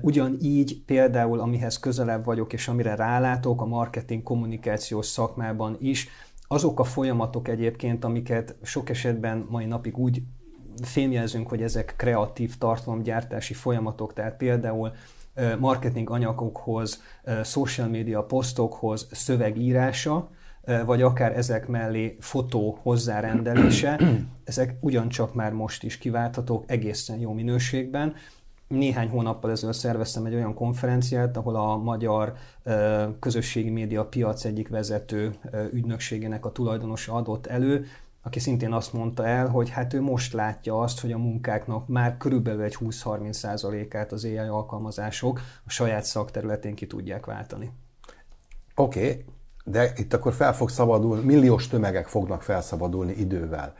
Ugyanígy 0.00 0.82
például, 0.86 1.40
amihez 1.40 1.78
közelebb 1.78 2.24
vagyok 2.24 2.52
és 2.52 2.68
amire 2.68 2.94
rálátok, 2.94 3.60
a 3.60 3.66
marketing 3.66 4.22
kommunikáció 4.22 4.62
kommunikációs 4.64 5.06
szakmában 5.06 5.76
is, 5.80 6.08
azok 6.48 6.80
a 6.80 6.84
folyamatok 6.84 7.48
egyébként, 7.48 8.04
amiket 8.04 8.56
sok 8.62 8.90
esetben 8.90 9.46
mai 9.48 9.64
napig 9.64 9.98
úgy 9.98 10.22
fémjelzünk, 10.82 11.48
hogy 11.48 11.62
ezek 11.62 11.94
kreatív 11.96 12.58
tartalomgyártási 12.58 13.54
folyamatok, 13.54 14.12
tehát 14.12 14.36
például 14.36 14.92
marketing 15.58 16.10
anyagokhoz, 16.10 17.02
social 17.44 17.88
media 17.88 18.22
posztokhoz 18.22 19.08
szövegírása, 19.10 20.30
vagy 20.86 21.02
akár 21.02 21.36
ezek 21.36 21.66
mellé 21.68 22.16
fotó 22.20 22.78
hozzárendelése, 22.82 24.00
ezek 24.44 24.76
ugyancsak 24.80 25.34
már 25.34 25.52
most 25.52 25.82
is 25.82 25.98
kiválthatók 25.98 26.64
egészen 26.66 27.18
jó 27.18 27.32
minőségben, 27.32 28.14
néhány 28.74 29.08
hónappal 29.08 29.50
ezelőtt 29.50 29.76
szerveztem 29.76 30.24
egy 30.24 30.34
olyan 30.34 30.54
konferenciát, 30.54 31.36
ahol 31.36 31.56
a 31.56 31.76
magyar 31.76 32.32
közösségi 33.20 33.70
média 33.70 34.04
piac 34.04 34.44
egyik 34.44 34.68
vezető 34.68 35.34
ügynökségének 35.72 36.44
a 36.44 36.52
tulajdonosa 36.52 37.12
adott 37.12 37.46
elő, 37.46 37.86
aki 38.22 38.38
szintén 38.38 38.72
azt 38.72 38.92
mondta 38.92 39.26
el, 39.26 39.48
hogy 39.48 39.70
hát 39.70 39.92
ő 39.92 40.00
most 40.00 40.32
látja 40.32 40.80
azt, 40.80 41.00
hogy 41.00 41.12
a 41.12 41.18
munkáknak 41.18 41.88
már 41.88 42.16
körülbelül 42.16 42.62
egy 42.62 42.76
20-30%-át 42.80 44.12
az 44.12 44.24
AI 44.24 44.36
alkalmazások 44.36 45.40
a 45.66 45.70
saját 45.70 46.04
szakterületén 46.04 46.74
ki 46.74 46.86
tudják 46.86 47.26
váltani. 47.26 47.70
Oké, 48.74 49.10
okay, 49.10 49.24
de 49.64 49.92
itt 49.96 50.12
akkor 50.12 50.32
fel 50.32 50.54
fog 50.54 50.68
szabadulni, 50.68 51.24
milliós 51.24 51.68
tömegek 51.68 52.06
fognak 52.06 52.42
felszabadulni 52.42 53.12
idővel. 53.12 53.74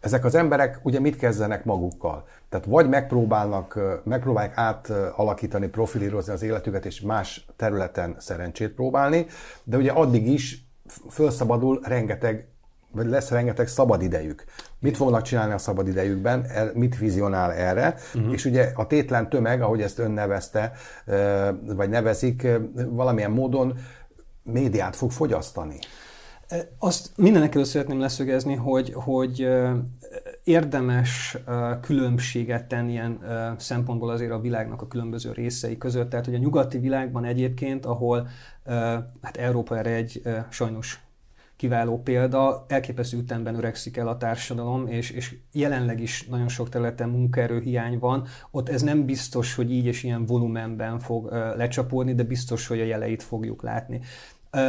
Ezek 0.00 0.24
az 0.24 0.34
emberek 0.34 0.80
ugye 0.82 1.00
mit 1.00 1.16
kezdenek 1.16 1.64
magukkal? 1.64 2.26
Tehát 2.48 2.66
vagy 2.66 2.88
megpróbálnak, 2.88 3.78
megpróbálják 4.04 4.56
átalakítani, 4.56 5.68
profilírozni 5.68 6.32
az 6.32 6.42
életüket, 6.42 6.86
és 6.86 7.00
más 7.00 7.46
területen 7.56 8.16
szerencsét 8.18 8.70
próbálni, 8.70 9.26
de 9.64 9.76
ugye 9.76 9.90
addig 9.90 10.26
is 10.26 10.66
felszabadul 11.08 11.80
rengeteg 11.82 12.48
vagy 12.90 13.06
lesz 13.06 13.30
rengeteg 13.30 13.68
szabad 13.68 14.02
idejük. 14.02 14.44
Mit 14.78 14.96
fognak 14.96 15.22
csinálni 15.22 15.52
a 15.52 15.58
szabad 15.58 15.88
idejükben, 15.88 16.46
mit 16.74 16.98
vizionál 16.98 17.52
erre, 17.52 17.94
uh-huh. 18.14 18.32
és 18.32 18.44
ugye 18.44 18.70
a 18.74 18.86
tétlen 18.86 19.28
tömeg, 19.28 19.62
ahogy 19.62 19.82
ezt 19.82 19.98
ön 19.98 20.10
nevezte, 20.10 20.72
vagy 21.76 21.88
nevezik, 21.88 22.46
valamilyen 22.90 23.30
módon 23.30 23.78
médiát 24.42 24.96
fog 24.96 25.10
fogyasztani. 25.10 25.78
Azt 26.78 27.10
mindenek 27.16 27.54
előtt 27.54 27.66
szeretném 27.66 28.00
leszögezni, 28.00 28.54
hogy, 28.54 28.92
hogy 28.92 29.48
érdemes 30.44 31.36
különbséget 31.80 32.68
tenni 32.68 32.92
ilyen 32.92 33.20
szempontból 33.58 34.10
azért 34.10 34.30
a 34.30 34.40
világnak 34.40 34.82
a 34.82 34.86
különböző 34.86 35.32
részei 35.32 35.78
között. 35.78 36.10
Tehát, 36.10 36.24
hogy 36.24 36.34
a 36.34 36.38
nyugati 36.38 36.78
világban 36.78 37.24
egyébként, 37.24 37.86
ahol 37.86 38.28
hát 39.22 39.36
Európa 39.36 39.78
erre 39.78 39.90
egy 39.90 40.22
sajnos 40.50 41.00
kiváló 41.56 42.02
példa, 42.02 42.64
elképesztő 42.68 43.18
ütemben 43.18 43.54
öregszik 43.54 43.96
el 43.96 44.08
a 44.08 44.16
társadalom, 44.16 44.86
és, 44.86 45.10
és 45.10 45.36
jelenleg 45.52 46.00
is 46.00 46.26
nagyon 46.26 46.48
sok 46.48 46.68
területen 46.68 47.08
munkaerőhiány 47.08 47.98
van. 47.98 48.26
Ott 48.50 48.68
ez 48.68 48.82
nem 48.82 49.04
biztos, 49.04 49.54
hogy 49.54 49.72
így 49.72 49.86
és 49.86 50.02
ilyen 50.02 50.26
volumenben 50.26 50.98
fog 50.98 51.32
lecsapódni, 51.56 52.14
de 52.14 52.22
biztos, 52.22 52.66
hogy 52.66 52.80
a 52.80 52.84
jeleit 52.84 53.22
fogjuk 53.22 53.62
látni. 53.62 54.00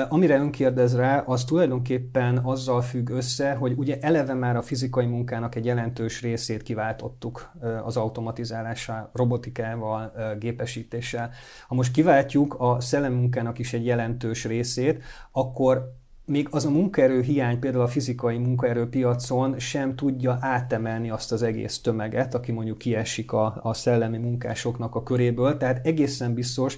Amire 0.09 0.37
ön 0.37 0.51
kérdez 0.51 0.95
rá, 0.95 1.19
az 1.19 1.43
tulajdonképpen 1.43 2.37
azzal 2.37 2.81
függ 2.81 3.09
össze, 3.09 3.53
hogy 3.53 3.73
ugye 3.77 3.99
eleve 3.99 4.33
már 4.33 4.55
a 4.55 4.61
fizikai 4.61 5.05
munkának 5.05 5.55
egy 5.55 5.65
jelentős 5.65 6.21
részét 6.21 6.63
kiváltottuk 6.63 7.51
az 7.83 7.97
automatizálással, 7.97 9.09
robotikával, 9.13 10.13
gépesítéssel. 10.39 11.29
Ha 11.67 11.75
most 11.75 11.91
kiváltjuk 11.91 12.55
a 12.59 12.79
szellemmunkának 12.79 13.59
is 13.59 13.73
egy 13.73 13.85
jelentős 13.85 14.45
részét, 14.45 15.03
akkor 15.31 15.93
még 16.25 16.47
az 16.51 16.65
a 16.65 16.69
munkaerő 16.69 17.21
hiány 17.21 17.59
például 17.59 17.83
a 17.83 17.87
fizikai 17.87 18.37
munkaerőpiacon 18.37 19.59
sem 19.59 19.95
tudja 19.95 20.37
átemelni 20.41 21.09
azt 21.09 21.31
az 21.31 21.43
egész 21.43 21.81
tömeget, 21.81 22.33
aki 22.33 22.51
mondjuk 22.51 22.77
kiesik 22.77 23.31
a, 23.31 23.59
a 23.61 23.73
szellemi 23.73 24.17
munkásoknak 24.17 24.95
a 24.95 25.03
köréből. 25.03 25.57
Tehát 25.57 25.85
egészen 25.85 26.33
biztos, 26.33 26.77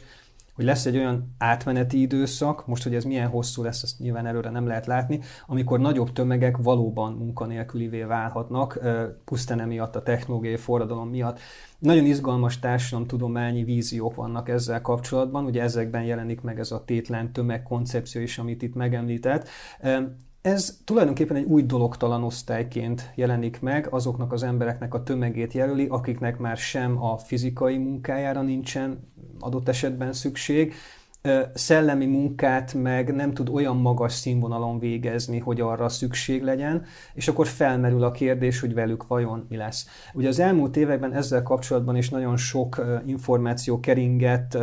hogy 0.54 0.66
lesz 0.66 0.86
egy 0.86 0.98
olyan 0.98 1.36
átmeneti 1.38 2.02
időszak, 2.02 2.68
most, 2.68 2.84
hogy 2.84 2.96
ez 2.96 3.04
milyen 3.04 3.28
hosszú 3.28 3.64
lesz, 3.64 3.84
ezt 3.84 4.00
nyilván 4.00 4.26
előre 4.26 4.50
nem 4.50 4.68
lehet 4.68 4.86
látni, 4.86 5.20
amikor 5.48 5.80
nagyobb 5.80 6.12
tömegek 6.12 6.58
valóban 6.58 7.14
munkanélkülivé 7.14 8.04
válhatnak, 8.04 8.80
pusztán 9.26 9.60
emiatt 9.60 9.96
a 9.96 10.04
technológiai 10.04 10.58
forradalom 10.58 11.10
miatt. 11.10 11.40
Nagyon 11.80 12.06
izgalmas 12.06 12.60
társadalomtudományi 12.60 13.64
víziók 13.64 14.16
vannak 14.16 14.50
ezzel 14.50 14.82
kapcsolatban, 14.82 15.46
ugye 15.46 15.62
ezekben 15.62 16.04
jelenik 16.04 16.42
meg 16.42 16.60
ez 16.60 16.72
a 16.72 16.84
tétlen 16.86 17.34
tömeg 17.34 17.64
koncepció 17.64 18.22
is, 18.22 18.38
amit 18.38 18.62
itt 18.62 18.76
megemlített. 18.76 19.48
Ez 20.42 20.78
tulajdonképpen 20.84 21.36
egy 21.36 21.44
új 21.44 21.64
dologtalan 21.64 22.24
osztályként 22.24 23.12
jelenik 23.16 23.60
meg, 23.60 23.88
azoknak 23.90 24.32
az 24.32 24.44
embereknek 24.44 24.94
a 24.94 25.04
tömegét 25.04 25.54
jelöli, 25.54 25.88
akiknek 25.90 26.38
már 26.38 26.58
sem 26.58 27.04
a 27.04 27.18
fizikai 27.18 27.78
munkájára 27.78 28.42
nincsen 28.42 29.00
adott 29.40 29.68
esetben 29.68 30.14
szükség, 30.14 30.74
szellemi 31.54 32.06
munkát 32.06 32.74
meg 32.74 33.16
nem 33.16 33.34
tud 33.34 33.50
olyan 33.50 33.78
magas 33.78 34.14
színvonalon 34.14 34.80
végezni, 34.80 35.40
hogy 35.40 35.62
arra 35.62 35.90
szükség 35.90 36.44
legyen, 36.44 36.86
és 37.14 37.28
akkor 37.28 37.48
felmerül 37.48 38.04
a 38.04 38.12
kérdés, 38.12 38.60
hogy 38.60 38.74
velük 38.74 39.08
vajon 39.08 39.46
mi 39.50 39.56
lesz. 39.56 39.88
Ugye 40.14 40.28
az 40.28 40.40
elmúlt 40.40 40.78
években 40.78 41.14
ezzel 41.14 41.44
kapcsolatban 41.44 41.96
is 41.96 42.10
nagyon 42.10 42.38
sok 42.38 42.82
információ 43.06 43.80
keringett 43.80 44.58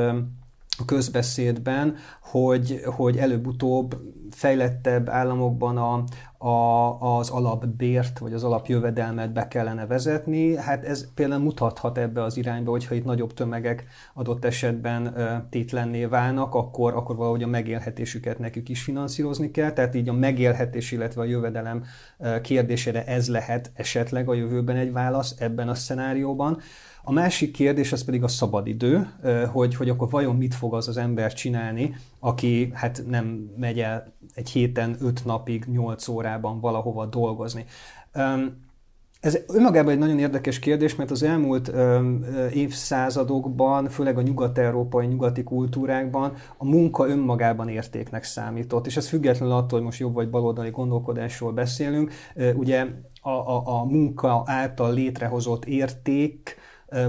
közbeszédben, 0.85 1.97
hogy, 2.23 2.83
hogy 2.85 3.17
előbb-utóbb 3.17 4.01
fejlettebb 4.31 5.09
államokban 5.09 5.77
a, 5.77 6.05
a, 6.39 7.19
az 7.19 7.31
alapbért, 7.31 8.19
vagy 8.19 8.33
az 8.33 8.45
alapjövedelmet 8.45 9.33
be 9.33 9.49
kellene 9.49 9.87
vezetni. 9.87 10.57
Hát 10.57 10.85
ez 10.85 11.15
például 11.15 11.43
mutathat 11.43 11.99
ebbe 11.99 12.23
az 12.23 12.37
irányba, 12.37 12.71
hogyha 12.71 12.95
itt 12.95 13.05
nagyobb 13.05 13.35
tömegek 13.35 13.87
adott 14.15 14.45
esetben 14.45 15.15
tétlenné 15.51 16.05
válnak, 16.05 16.55
akkor, 16.55 16.95
akkor 16.95 17.17
valahogy 17.17 17.43
a 17.43 17.47
megélhetésüket 17.47 18.39
nekük 18.39 18.69
is 18.69 18.83
finanszírozni 18.83 19.51
kell. 19.51 19.73
Tehát 19.73 19.95
így 19.95 20.09
a 20.09 20.13
megélhetés, 20.13 20.93
illetve 20.93 21.21
a 21.21 21.25
jövedelem 21.25 21.85
kérdésére 22.43 23.05
ez 23.05 23.29
lehet 23.29 23.71
esetleg 23.75 24.29
a 24.29 24.35
jövőben 24.35 24.77
egy 24.77 24.93
válasz 24.93 25.35
ebben 25.39 25.69
a 25.69 25.75
szenárióban. 25.75 26.61
A 27.03 27.13
másik 27.13 27.53
kérdés 27.53 27.93
az 27.93 28.05
pedig 28.05 28.23
a 28.23 28.29
szabadidő, 28.29 29.09
hogy, 29.53 29.75
hogy 29.75 29.89
akkor 29.89 30.11
vajon 30.11 30.37
mit 30.37 30.55
fog 30.55 30.75
az 30.75 30.89
az 30.89 30.97
ember 30.97 31.33
csinálni, 31.33 31.95
aki 32.21 32.71
hát 32.75 33.03
nem 33.09 33.51
megy 33.57 33.81
el 33.81 34.13
egy 34.35 34.51
héten 34.51 34.97
öt 35.01 35.25
napig, 35.25 35.65
nyolc 35.65 36.09
órában 36.09 36.61
valahova 36.61 37.07
dolgozni. 37.07 37.65
Ez 39.21 39.39
önmagában 39.49 39.93
egy 39.93 39.99
nagyon 39.99 40.19
érdekes 40.19 40.59
kérdés, 40.59 40.97
mert 40.97 41.11
az 41.11 41.23
elmúlt 41.23 41.73
évszázadokban, 42.53 43.89
főleg 43.89 44.19
a 44.19 44.23
nyugat-európai, 44.23 45.07
nyugati 45.07 45.43
kultúrákban 45.43 46.33
a 46.57 46.65
munka 46.65 47.09
önmagában 47.09 47.69
értéknek 47.69 48.25
számított, 48.25 48.87
és 48.87 48.97
ez 48.97 49.09
függetlenül 49.09 49.55
attól, 49.55 49.79
hogy 49.79 49.83
most 49.83 49.99
jobb 49.99 50.15
vagy 50.15 50.31
baloldali 50.31 50.71
gondolkodásról 50.71 51.53
beszélünk, 51.53 52.13
ugye 52.55 52.87
a, 53.21 53.31
a, 53.31 53.81
a 53.81 53.85
munka 53.85 54.43
által 54.47 54.93
létrehozott 54.93 55.65
érték, 55.65 56.57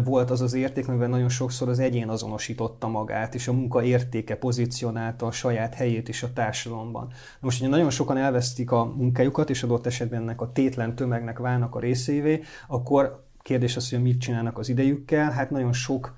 volt 0.03 0.29
az 0.29 0.41
az 0.41 0.53
érték, 0.53 0.87
amiben 0.87 1.09
nagyon 1.09 1.29
sokszor 1.29 1.69
az 1.69 1.79
egyén 1.79 2.09
azonosította 2.09 2.87
magát, 2.87 3.35
és 3.35 3.47
a 3.47 3.53
munka 3.53 3.83
értéke 3.83 4.35
pozícionálta 4.35 5.25
a 5.25 5.31
saját 5.31 5.73
helyét 5.73 6.09
is 6.09 6.23
a 6.23 6.33
társadalomban. 6.33 7.07
Na 7.07 7.13
most, 7.39 7.59
hogyha 7.59 7.75
nagyon 7.75 7.89
sokan 7.89 8.17
elvesztik 8.17 8.71
a 8.71 8.85
munkájukat, 8.85 9.49
és 9.49 9.63
adott 9.63 9.85
esetben 9.85 10.21
ennek 10.21 10.41
a 10.41 10.51
tétlen 10.51 10.95
tömegnek 10.95 11.37
válnak 11.37 11.75
a 11.75 11.79
részévé, 11.79 12.41
akkor 12.67 13.23
kérdés 13.41 13.75
az, 13.75 13.89
hogy 13.89 14.01
mit 14.01 14.19
csinálnak 14.19 14.57
az 14.57 14.69
idejükkel. 14.69 15.31
Hát 15.31 15.49
nagyon 15.49 15.73
sok 15.73 16.17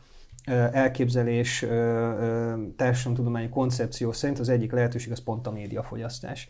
elképzelés, 0.72 1.66
társadalomtudományi 2.76 3.50
koncepció 3.50 4.12
szerint 4.12 4.40
az 4.40 4.50
egyik 4.50 4.72
lehetőség 4.72 5.12
az 5.12 5.24
pont 5.24 5.48
a 5.48 5.52
médiafogyasztás. 5.52 6.50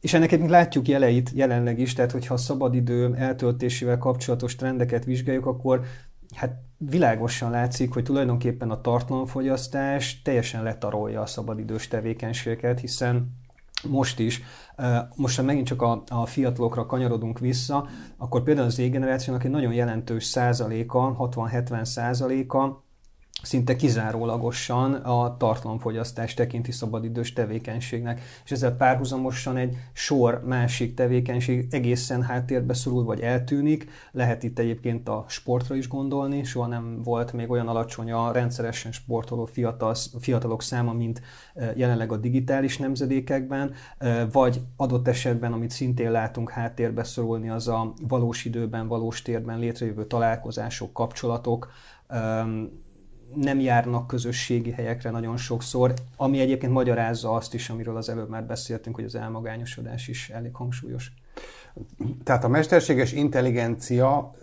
És 0.00 0.14
ennek 0.14 0.26
egyébként 0.26 0.50
látjuk 0.50 0.88
jeleit 0.88 1.30
jelenleg 1.34 1.78
is, 1.78 1.92
tehát 1.92 2.10
hogyha 2.10 2.34
a 2.34 2.36
szabadidő 2.36 3.14
eltöltésével 3.14 3.98
kapcsolatos 3.98 4.56
trendeket 4.56 5.04
vizsgáljuk, 5.04 5.46
akkor 5.46 5.84
hát 6.34 6.54
világosan 6.76 7.50
látszik, 7.50 7.92
hogy 7.92 8.04
tulajdonképpen 8.04 8.70
a 8.70 8.80
tartalomfogyasztás 8.80 10.22
teljesen 10.22 10.62
letarolja 10.62 11.20
a 11.20 11.26
szabadidős 11.26 11.88
tevékenységeket, 11.88 12.80
hiszen 12.80 13.42
most 13.88 14.18
is, 14.18 14.42
most 15.16 15.36
ha 15.36 15.42
megint 15.42 15.66
csak 15.66 15.82
a, 15.82 16.02
a 16.08 16.26
fiatalokra 16.26 16.86
kanyarodunk 16.86 17.38
vissza, 17.38 17.88
akkor 18.16 18.42
például 18.42 18.66
az 18.66 18.74
Z-generációnak 18.74 19.44
egy 19.44 19.50
nagyon 19.50 19.72
jelentős 19.72 20.24
százaléka, 20.24 21.16
60-70 21.18 21.84
százaléka 21.84 22.83
szinte 23.42 23.76
kizárólagosan 23.76 24.94
a 24.94 25.36
tartalomfogyasztás 25.36 26.34
tekinti 26.34 26.72
szabadidős 26.72 27.32
tevékenységnek, 27.32 28.20
és 28.44 28.50
ezzel 28.50 28.76
párhuzamosan 28.76 29.56
egy 29.56 29.76
sor 29.92 30.42
másik 30.44 30.94
tevékenység 30.94 31.66
egészen 31.70 32.22
háttérbe 32.22 32.74
szorul, 32.74 33.04
vagy 33.04 33.20
eltűnik. 33.20 33.90
Lehet 34.12 34.42
itt 34.42 34.58
egyébként 34.58 35.08
a 35.08 35.24
sportra 35.28 35.74
is 35.74 35.88
gondolni, 35.88 36.44
soha 36.44 36.66
nem 36.66 37.02
volt 37.02 37.32
még 37.32 37.50
olyan 37.50 37.68
alacsony 37.68 38.12
a 38.12 38.32
rendszeresen 38.32 38.92
sportoló 38.92 39.44
fiatal, 39.44 39.94
fiatalok 40.20 40.62
száma, 40.62 40.92
mint 40.92 41.22
e, 41.54 41.72
jelenleg 41.76 42.12
a 42.12 42.16
digitális 42.16 42.78
nemzedékekben, 42.78 43.72
e, 43.98 44.26
vagy 44.26 44.60
adott 44.76 45.08
esetben, 45.08 45.52
amit 45.52 45.70
szintén 45.70 46.10
látunk 46.10 46.50
háttérbe 46.50 47.04
szorulni, 47.04 47.48
az 47.48 47.68
a 47.68 47.92
valós 48.08 48.44
időben, 48.44 48.88
valós 48.88 49.22
térben 49.22 49.58
létrejövő 49.58 50.06
találkozások, 50.06 50.92
kapcsolatok, 50.92 51.68
nem 53.36 53.60
járnak 53.60 54.06
közösségi 54.06 54.70
helyekre 54.70 55.10
nagyon 55.10 55.36
sokszor, 55.36 55.94
ami 56.16 56.40
egyébként 56.40 56.72
magyarázza 56.72 57.32
azt 57.32 57.54
is, 57.54 57.70
amiről 57.70 57.96
az 57.96 58.08
előbb 58.08 58.28
már 58.28 58.44
beszéltünk, 58.44 58.94
hogy 58.94 59.04
az 59.04 59.14
elmagányosodás 59.14 60.08
is 60.08 60.30
elég 60.30 60.54
hangsúlyos. 60.54 61.12
Tehát 62.24 62.44
a 62.44 62.48
mesterséges 62.48 63.12
intelligencia 63.12 64.34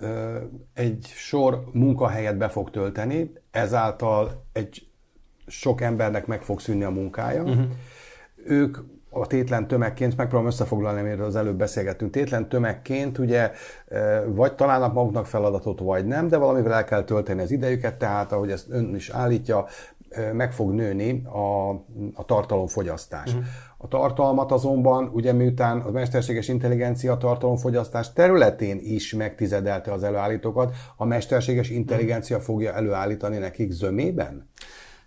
egy 0.73 1.05
sor 1.15 1.63
munkahelyet 1.73 2.37
be 2.37 2.49
fog 2.49 2.69
tölteni, 2.69 3.31
ezáltal 3.51 4.45
egy 4.53 4.87
sok 5.47 5.81
embernek 5.81 6.25
meg 6.25 6.41
fog 6.41 6.59
szűnni 6.59 6.83
a 6.83 6.89
munkája. 6.89 7.43
Uh-huh. 7.43 7.65
Ők 8.45 8.77
a 9.13 9.27
tétlen 9.27 9.67
tömegként, 9.67 10.17
megpróbálom 10.17 10.51
összefoglalni, 10.51 10.99
amiről 10.99 11.25
az 11.25 11.35
előbb 11.35 11.57
beszélgettünk, 11.57 12.11
tétlen 12.11 12.49
tömegként 12.49 13.17
ugye 13.17 13.51
e, 13.87 14.25
vagy 14.25 14.53
találnak 14.53 14.93
maguknak 14.93 15.25
feladatot, 15.25 15.79
vagy 15.79 16.05
nem, 16.05 16.27
de 16.27 16.37
valamivel 16.37 16.73
el 16.73 16.83
kell 16.83 17.03
tölteni 17.03 17.41
az 17.41 17.51
idejüket, 17.51 17.97
tehát 17.97 18.31
ahogy 18.31 18.51
ezt 18.51 18.69
ön 18.69 18.95
is 18.95 19.09
állítja, 19.09 19.65
e, 20.09 20.33
meg 20.33 20.53
fog 20.53 20.71
nőni 20.71 21.23
a, 21.25 21.69
a 22.13 22.25
tartalomfogyasztás. 22.25 23.33
Uh-huh. 23.33 23.45
A 23.77 23.87
tartalmat 23.87 24.51
azonban, 24.51 25.09
ugye 25.13 25.33
miután 25.33 25.79
a 25.79 25.91
mesterséges 25.91 26.47
intelligencia 26.47 27.17
tartalomfogyasztás 27.17 28.13
területén 28.13 28.79
is 28.81 29.13
megtizedelte 29.13 29.91
az 29.91 30.03
előállítókat, 30.03 30.75
a 30.95 31.05
mesterséges 31.05 31.69
intelligencia 31.69 32.39
fogja 32.39 32.73
előállítani 32.73 33.37
nekik 33.37 33.71
zömében? 33.71 34.49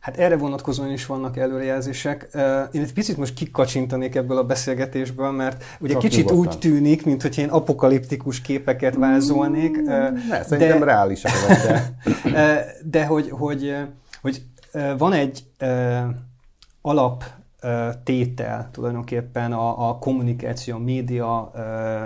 Hát 0.05 0.17
erre 0.17 0.37
vonatkozóan 0.37 0.91
is 0.93 1.07
vannak 1.07 1.37
előrejelzések. 1.37 2.29
Én 2.73 2.83
egy 2.83 2.93
picit 2.93 3.17
most 3.17 3.35
kikacsintanék 3.35 4.15
ebből 4.15 4.37
a 4.37 4.45
beszélgetésből, 4.45 5.31
mert 5.31 5.65
ugye 5.81 5.93
Csak 5.93 6.03
kicsit 6.03 6.31
nyugodtan. 6.31 6.53
úgy 6.53 6.59
tűnik, 6.59 7.05
mint 7.05 7.23
hogy 7.23 7.39
én 7.39 7.49
apokaliptikus 7.49 8.41
képeket 8.41 8.95
vázolnék. 8.95 9.81
Mm, 9.81 9.85
ne, 10.29 10.43
szerintem 10.43 10.79
de, 10.79 10.85
reálisak 10.85 11.33
de. 11.67 11.97
de 12.95 13.07
hogy, 13.07 13.31
hogy, 13.31 13.77
hogy 14.23 14.43
van 14.99 15.13
egy 15.13 15.45
alap 16.81 17.25
tétel 18.05 18.69
tulajdonképpen 18.73 19.53
a, 19.53 19.89
a 19.89 19.99
kommunikáció, 19.99 20.79
média, 20.79 21.51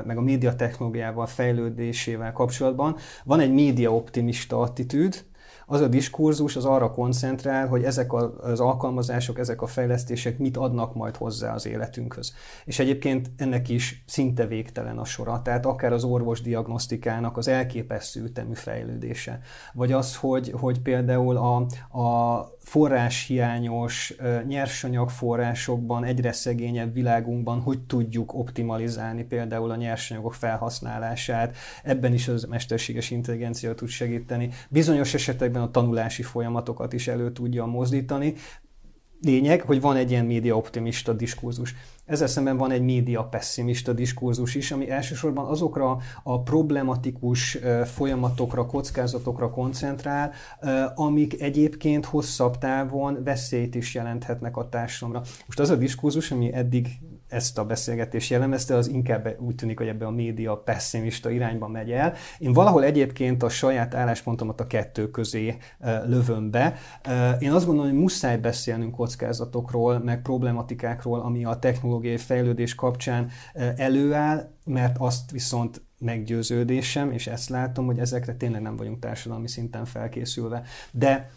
meg 0.06 0.16
a 0.16 0.22
média 0.22 0.56
technológiával 0.56 1.26
fejlődésével 1.26 2.32
kapcsolatban. 2.32 2.96
Van 3.24 3.40
egy 3.40 3.52
média 3.52 3.94
optimista 3.94 4.60
attitűd, 4.60 5.24
az 5.70 5.80
a 5.80 5.88
diskurzus 5.88 6.56
az 6.56 6.64
arra 6.64 6.90
koncentrál, 6.90 7.66
hogy 7.66 7.82
ezek 7.82 8.12
az 8.40 8.60
alkalmazások, 8.60 9.38
ezek 9.38 9.62
a 9.62 9.66
fejlesztések 9.66 10.38
mit 10.38 10.56
adnak 10.56 10.94
majd 10.94 11.16
hozzá 11.16 11.54
az 11.54 11.66
életünkhöz. 11.66 12.32
És 12.64 12.78
egyébként 12.78 13.30
ennek 13.36 13.68
is 13.68 14.04
szinte 14.06 14.46
végtelen 14.46 14.98
a 14.98 15.04
sora. 15.04 15.42
Tehát 15.42 15.66
akár 15.66 15.92
az 15.92 16.04
orvos 16.04 16.40
diagnosztikának 16.40 17.36
az 17.36 17.48
elképesztő 17.48 18.22
ütemű 18.22 18.54
fejlődése, 18.54 19.40
vagy 19.72 19.92
az, 19.92 20.16
hogy, 20.16 20.54
hogy 20.60 20.80
például 20.80 21.36
a, 21.36 21.56
a 22.00 22.57
forráshiányos 22.68 24.14
nyersanyagforrásokban, 24.46 26.04
egyre 26.04 26.32
szegényebb 26.32 26.94
világunkban 26.94 27.60
hogy 27.60 27.80
tudjuk 27.80 28.34
optimalizálni 28.34 29.24
például 29.24 29.70
a 29.70 29.76
nyersanyagok 29.76 30.34
felhasználását. 30.34 31.56
Ebben 31.82 32.12
is 32.12 32.28
az 32.28 32.44
mesterséges 32.44 33.10
intelligencia 33.10 33.74
tud 33.74 33.88
segíteni. 33.88 34.50
Bizonyos 34.68 35.14
esetekben 35.14 35.62
a 35.62 35.70
tanulási 35.70 36.22
folyamatokat 36.22 36.92
is 36.92 37.08
elő 37.08 37.32
tudja 37.32 37.64
mozdítani. 37.64 38.34
Lényeg, 39.20 39.60
hogy 39.60 39.80
van 39.80 39.96
egy 39.96 40.10
ilyen 40.10 40.24
média 40.24 40.56
optimista 40.56 41.12
diskurzus. 41.12 41.74
Ezzel 42.04 42.26
szemben 42.26 42.56
van 42.56 42.70
egy 42.70 42.82
média 42.82 43.24
pessimista 43.24 43.92
diskurzus 43.92 44.54
is, 44.54 44.70
ami 44.70 44.90
elsősorban 44.90 45.46
azokra 45.46 45.98
a 46.22 46.42
problematikus 46.42 47.58
folyamatokra, 47.84 48.66
kockázatokra 48.66 49.50
koncentrál, 49.50 50.32
amik 50.94 51.40
egyébként 51.40 52.04
hosszabb 52.04 52.58
távon 52.58 53.22
veszélyt 53.24 53.74
is 53.74 53.94
jelenthetnek 53.94 54.56
a 54.56 54.68
társadalomra. 54.68 55.28
Most 55.46 55.60
az 55.60 55.70
a 55.70 55.76
diskurzus, 55.76 56.30
ami 56.30 56.52
eddig 56.52 56.88
ezt 57.28 57.58
a 57.58 57.64
beszélgetést 57.64 58.30
jellemezte, 58.30 58.74
az 58.74 58.88
inkább 58.88 59.36
úgy 59.38 59.54
tűnik, 59.54 59.78
hogy 59.78 59.88
ebbe 59.88 60.06
a 60.06 60.10
média 60.10 60.56
pessimista 60.56 61.30
irányba 61.30 61.68
megy 61.68 61.90
el. 61.90 62.14
Én 62.38 62.52
valahol 62.52 62.84
egyébként 62.84 63.42
a 63.42 63.48
saját 63.48 63.94
álláspontomat 63.94 64.60
a 64.60 64.66
kettő 64.66 65.10
közé 65.10 65.56
lövöm 66.04 66.50
be. 66.50 66.74
Én 67.38 67.52
azt 67.52 67.66
gondolom, 67.66 67.90
hogy 67.90 68.00
muszáj 68.00 68.36
beszélnünk 68.38 68.94
kockázatokról, 68.94 69.98
meg 69.98 70.22
problematikákról, 70.22 71.20
ami 71.20 71.44
a 71.44 71.58
technológiai 71.58 72.16
fejlődés 72.16 72.74
kapcsán 72.74 73.30
előáll, 73.76 74.50
mert 74.64 74.96
azt 74.98 75.30
viszont 75.30 75.82
meggyőződésem, 75.98 77.12
és 77.12 77.26
ezt 77.26 77.48
látom, 77.48 77.86
hogy 77.86 77.98
ezekre 77.98 78.34
tényleg 78.34 78.62
nem 78.62 78.76
vagyunk 78.76 78.98
társadalmi 78.98 79.48
szinten 79.48 79.84
felkészülve. 79.84 80.62
De 80.90 81.30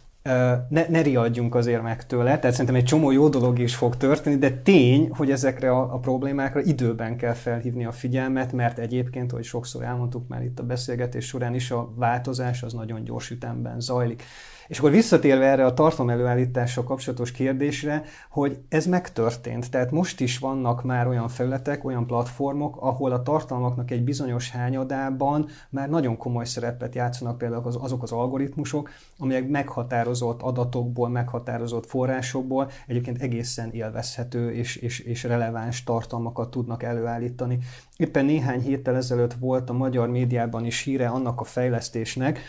ne, 0.69 0.85
ne 0.89 1.01
riadjunk 1.01 1.55
az 1.55 1.65
érmektől, 1.65 2.23
tehát 2.23 2.51
szerintem 2.51 2.75
egy 2.75 2.83
csomó 2.83 3.11
jó 3.11 3.29
dolog 3.29 3.59
is 3.59 3.75
fog 3.75 3.97
történni, 3.97 4.37
de 4.37 4.51
tény, 4.51 5.09
hogy 5.09 5.31
ezekre 5.31 5.71
a, 5.71 5.93
a 5.93 5.99
problémákra 5.99 6.61
időben 6.61 7.17
kell 7.17 7.33
felhívni 7.33 7.85
a 7.85 7.91
figyelmet, 7.91 8.51
mert 8.51 8.79
egyébként, 8.79 9.31
hogy 9.31 9.43
sokszor 9.43 9.83
elmondtuk 9.83 10.27
már 10.27 10.43
itt 10.43 10.59
a 10.59 10.63
beszélgetés 10.63 11.25
során 11.25 11.55
is, 11.55 11.71
a 11.71 11.93
változás 11.95 12.63
az 12.63 12.73
nagyon 12.73 13.03
gyors 13.03 13.29
ütemben 13.29 13.79
zajlik. 13.79 14.23
És 14.71 14.79
akkor 14.79 14.91
visszatérve 14.91 15.45
erre 15.45 15.65
a 15.65 15.73
tartalom 15.73 16.09
előállítással 16.09 16.83
kapcsolatos 16.83 17.31
kérdésre, 17.31 18.03
hogy 18.29 18.59
ez 18.69 18.85
megtörtént. 18.85 19.71
Tehát 19.71 19.91
most 19.91 20.19
is 20.19 20.37
vannak 20.37 20.83
már 20.83 21.07
olyan 21.07 21.27
felületek, 21.27 21.85
olyan 21.85 22.05
platformok, 22.05 22.77
ahol 22.79 23.11
a 23.11 23.23
tartalmaknak 23.23 23.91
egy 23.91 24.03
bizonyos 24.03 24.51
hányadában 24.51 25.47
már 25.69 25.89
nagyon 25.89 26.17
komoly 26.17 26.45
szerepet 26.45 26.95
játszanak 26.95 27.37
például 27.37 27.65
az, 27.65 27.77
azok 27.79 28.03
az 28.03 28.11
algoritmusok, 28.11 28.89
amelyek 29.17 29.47
meghatározott 29.47 30.41
adatokból, 30.41 31.09
meghatározott 31.09 31.85
forrásokból 31.85 32.69
egyébként 32.87 33.21
egészen 33.21 33.71
élvezhető 33.71 34.51
és, 34.51 34.75
és, 34.75 34.99
és 34.99 35.23
releváns 35.23 35.83
tartalmakat 35.83 36.51
tudnak 36.51 36.83
előállítani. 36.83 37.57
Éppen 37.97 38.25
néhány 38.25 38.61
héttel 38.61 38.95
ezelőtt 38.95 39.33
volt 39.33 39.69
a 39.69 39.73
magyar 39.73 40.09
médiában 40.09 40.65
is 40.65 40.81
híre 40.81 41.07
annak 41.07 41.39
a 41.39 41.43
fejlesztésnek, 41.43 42.39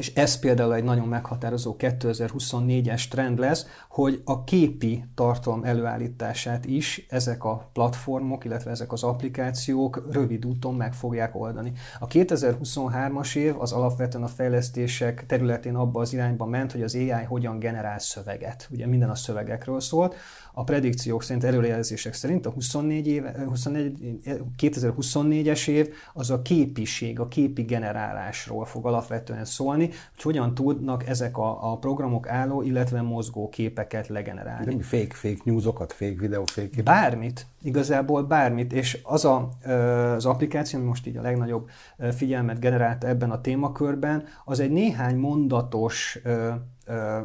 és 0.00 0.14
ez 0.14 0.38
például 0.38 0.74
egy 0.74 0.84
nagyon 0.84 1.08
meghatározó 1.08 1.76
2024-es 1.78 3.08
trend 3.08 3.38
lesz, 3.38 3.66
hogy 3.88 4.22
a 4.24 4.44
képi 4.44 5.04
tartalom 5.14 5.64
előállítását 5.64 6.64
is 6.64 7.06
ezek 7.08 7.44
a 7.44 7.70
platformok, 7.72 8.44
illetve 8.44 8.70
ezek 8.70 8.92
az 8.92 9.02
applikációk 9.02 10.08
rövid 10.12 10.46
úton 10.46 10.74
meg 10.74 10.94
fogják 10.94 11.36
oldani. 11.36 11.72
A 11.98 12.06
2023-as 12.06 13.36
év 13.36 13.60
az 13.60 13.72
alapvetően 13.72 14.24
a 14.24 14.28
fejlesztések 14.28 15.26
területén 15.26 15.74
abba 15.74 16.00
az 16.00 16.12
irányba 16.12 16.44
ment, 16.44 16.72
hogy 16.72 16.82
az 16.82 16.94
AI 16.94 17.24
hogyan 17.28 17.58
generál 17.58 17.98
szöveget. 17.98 18.68
Ugye 18.70 18.86
minden 18.86 19.10
a 19.10 19.14
szövegekről 19.14 19.80
szólt, 19.80 20.14
a 20.52 20.64
predikciók 20.64 21.22
szerint, 21.22 21.44
előrejelzések 21.44 22.14
szerint 22.14 22.46
a 22.46 22.50
24 22.50 23.06
éve, 23.06 23.44
24, 23.46 24.18
2024-es 24.58 25.68
év 25.68 25.88
az 26.14 26.30
a 26.30 26.42
képiség, 26.42 27.20
a 27.20 27.28
képi 27.28 27.62
generálásról 27.62 28.64
fog 28.64 28.86
alapvetően 28.86 29.44
szólni, 29.44 29.84
hogy 29.84 30.22
hogyan 30.22 30.54
tudnak 30.54 31.08
ezek 31.08 31.38
a, 31.38 31.72
a 31.72 31.76
programok 31.76 32.28
álló, 32.28 32.62
illetve 32.62 33.02
mozgó 33.02 33.48
képeket 33.48 34.08
legenerálni. 34.08 34.64
De 34.64 34.74
mi 34.74 34.82
fake, 34.82 35.14
fake 35.14 35.40
newsokat, 35.44 35.92
fake 35.92 36.20
videó, 36.20 36.44
fake? 36.44 36.82
Bármit, 36.82 37.46
igazából 37.62 38.22
bármit, 38.22 38.72
és 38.72 38.98
az 39.02 39.24
a, 39.24 39.48
az 40.16 40.26
applikáció, 40.26 40.78
ami 40.78 40.88
most 40.88 41.06
így 41.06 41.16
a 41.16 41.22
legnagyobb 41.22 41.70
figyelmet 42.12 42.60
generált 42.60 43.04
ebben 43.04 43.30
a 43.30 43.40
témakörben, 43.40 44.24
az 44.44 44.60
egy 44.60 44.70
néhány 44.70 45.16
mondatos 45.16 46.18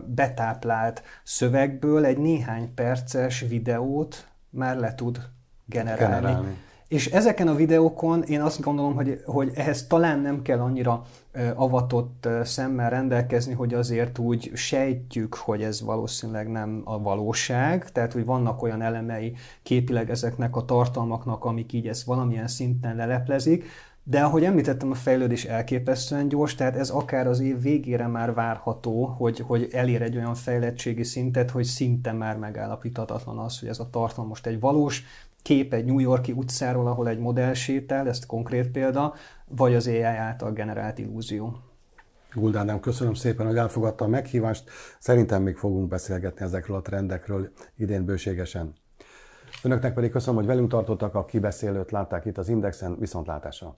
betáplált 0.05 1.03
szövegből 1.23 2.05
egy 2.05 2.17
néhány 2.17 2.73
perces 2.73 3.39
videót 3.39 4.27
már 4.49 4.77
le 4.77 4.95
tud 4.95 5.29
generálni. 5.65 6.25
generálni. 6.25 6.57
És 6.87 7.05
ezeken 7.05 7.47
a 7.47 7.55
videókon 7.55 8.23
én 8.23 8.41
azt 8.41 8.61
gondolom, 8.61 8.95
hogy, 8.95 9.21
hogy 9.25 9.51
ehhez 9.55 9.87
talán 9.87 10.19
nem 10.19 10.41
kell 10.41 10.59
annyira 10.59 11.05
avatott 11.55 12.27
szemmel 12.43 12.89
rendelkezni, 12.89 13.53
hogy 13.53 13.73
azért 13.73 14.17
úgy 14.19 14.51
sejtjük, 14.53 15.33
hogy 15.33 15.63
ez 15.63 15.81
valószínűleg 15.81 16.51
nem 16.51 16.81
a 16.83 16.99
valóság, 16.99 17.91
tehát 17.91 18.13
hogy 18.13 18.25
vannak 18.25 18.61
olyan 18.61 18.81
elemei 18.81 19.35
képileg 19.63 20.09
ezeknek 20.09 20.55
a 20.55 20.65
tartalmaknak, 20.65 21.45
amik 21.45 21.73
így 21.73 21.87
ezt 21.87 22.03
valamilyen 22.03 22.47
szinten 22.47 22.95
leleplezik, 22.95 23.65
de 24.07 24.23
ahogy 24.23 24.43
említettem, 24.43 24.91
a 24.91 24.95
fejlődés 24.95 25.45
elképesztően 25.45 26.27
gyors, 26.27 26.55
tehát 26.55 26.75
ez 26.75 26.89
akár 26.89 27.27
az 27.27 27.39
év 27.39 27.61
végére 27.61 28.07
már 28.07 28.33
várható, 28.33 29.05
hogy, 29.05 29.39
hogy 29.39 29.69
elér 29.71 30.01
egy 30.01 30.15
olyan 30.15 30.35
fejlettségi 30.35 31.03
szintet, 31.03 31.49
hogy 31.49 31.63
szinte 31.63 32.11
már 32.11 32.37
megállapíthatatlan 32.37 33.37
az, 33.37 33.59
hogy 33.59 33.69
ez 33.69 33.79
a 33.79 33.89
tartalom 33.89 34.27
most 34.29 34.45
egy 34.45 34.59
valós 34.59 35.03
kép 35.41 35.73
egy 35.73 35.85
New 35.85 35.99
Yorki 35.99 36.31
utcáról, 36.31 36.87
ahol 36.87 37.09
egy 37.09 37.19
modell 37.19 37.53
sétál, 37.53 38.07
ezt 38.07 38.25
konkrét 38.25 38.71
példa, 38.71 39.13
vagy 39.47 39.75
az 39.75 39.87
AI 39.87 40.01
által 40.01 40.51
generált 40.51 40.97
illúzió. 40.97 41.59
Guldánám, 42.33 42.79
köszönöm 42.79 43.13
szépen, 43.13 43.45
hogy 43.45 43.57
elfogadta 43.57 44.05
a 44.05 44.07
meghívást. 44.07 44.69
Szerintem 44.99 45.41
még 45.41 45.57
fogunk 45.57 45.87
beszélgetni 45.87 46.45
ezekről 46.45 46.77
a 46.77 46.81
trendekről 46.81 47.49
idén 47.75 48.05
bőségesen. 48.05 48.73
Önöknek 49.63 49.93
pedig 49.93 50.11
köszönöm, 50.11 50.35
hogy 50.35 50.45
velünk 50.45 50.69
tartottak, 50.69 51.15
a 51.15 51.25
kibeszélőt 51.25 51.91
látták 51.91 52.25
itt 52.25 52.37
az 52.37 52.49
Indexen, 52.49 52.99
viszontlátásra! 52.99 53.77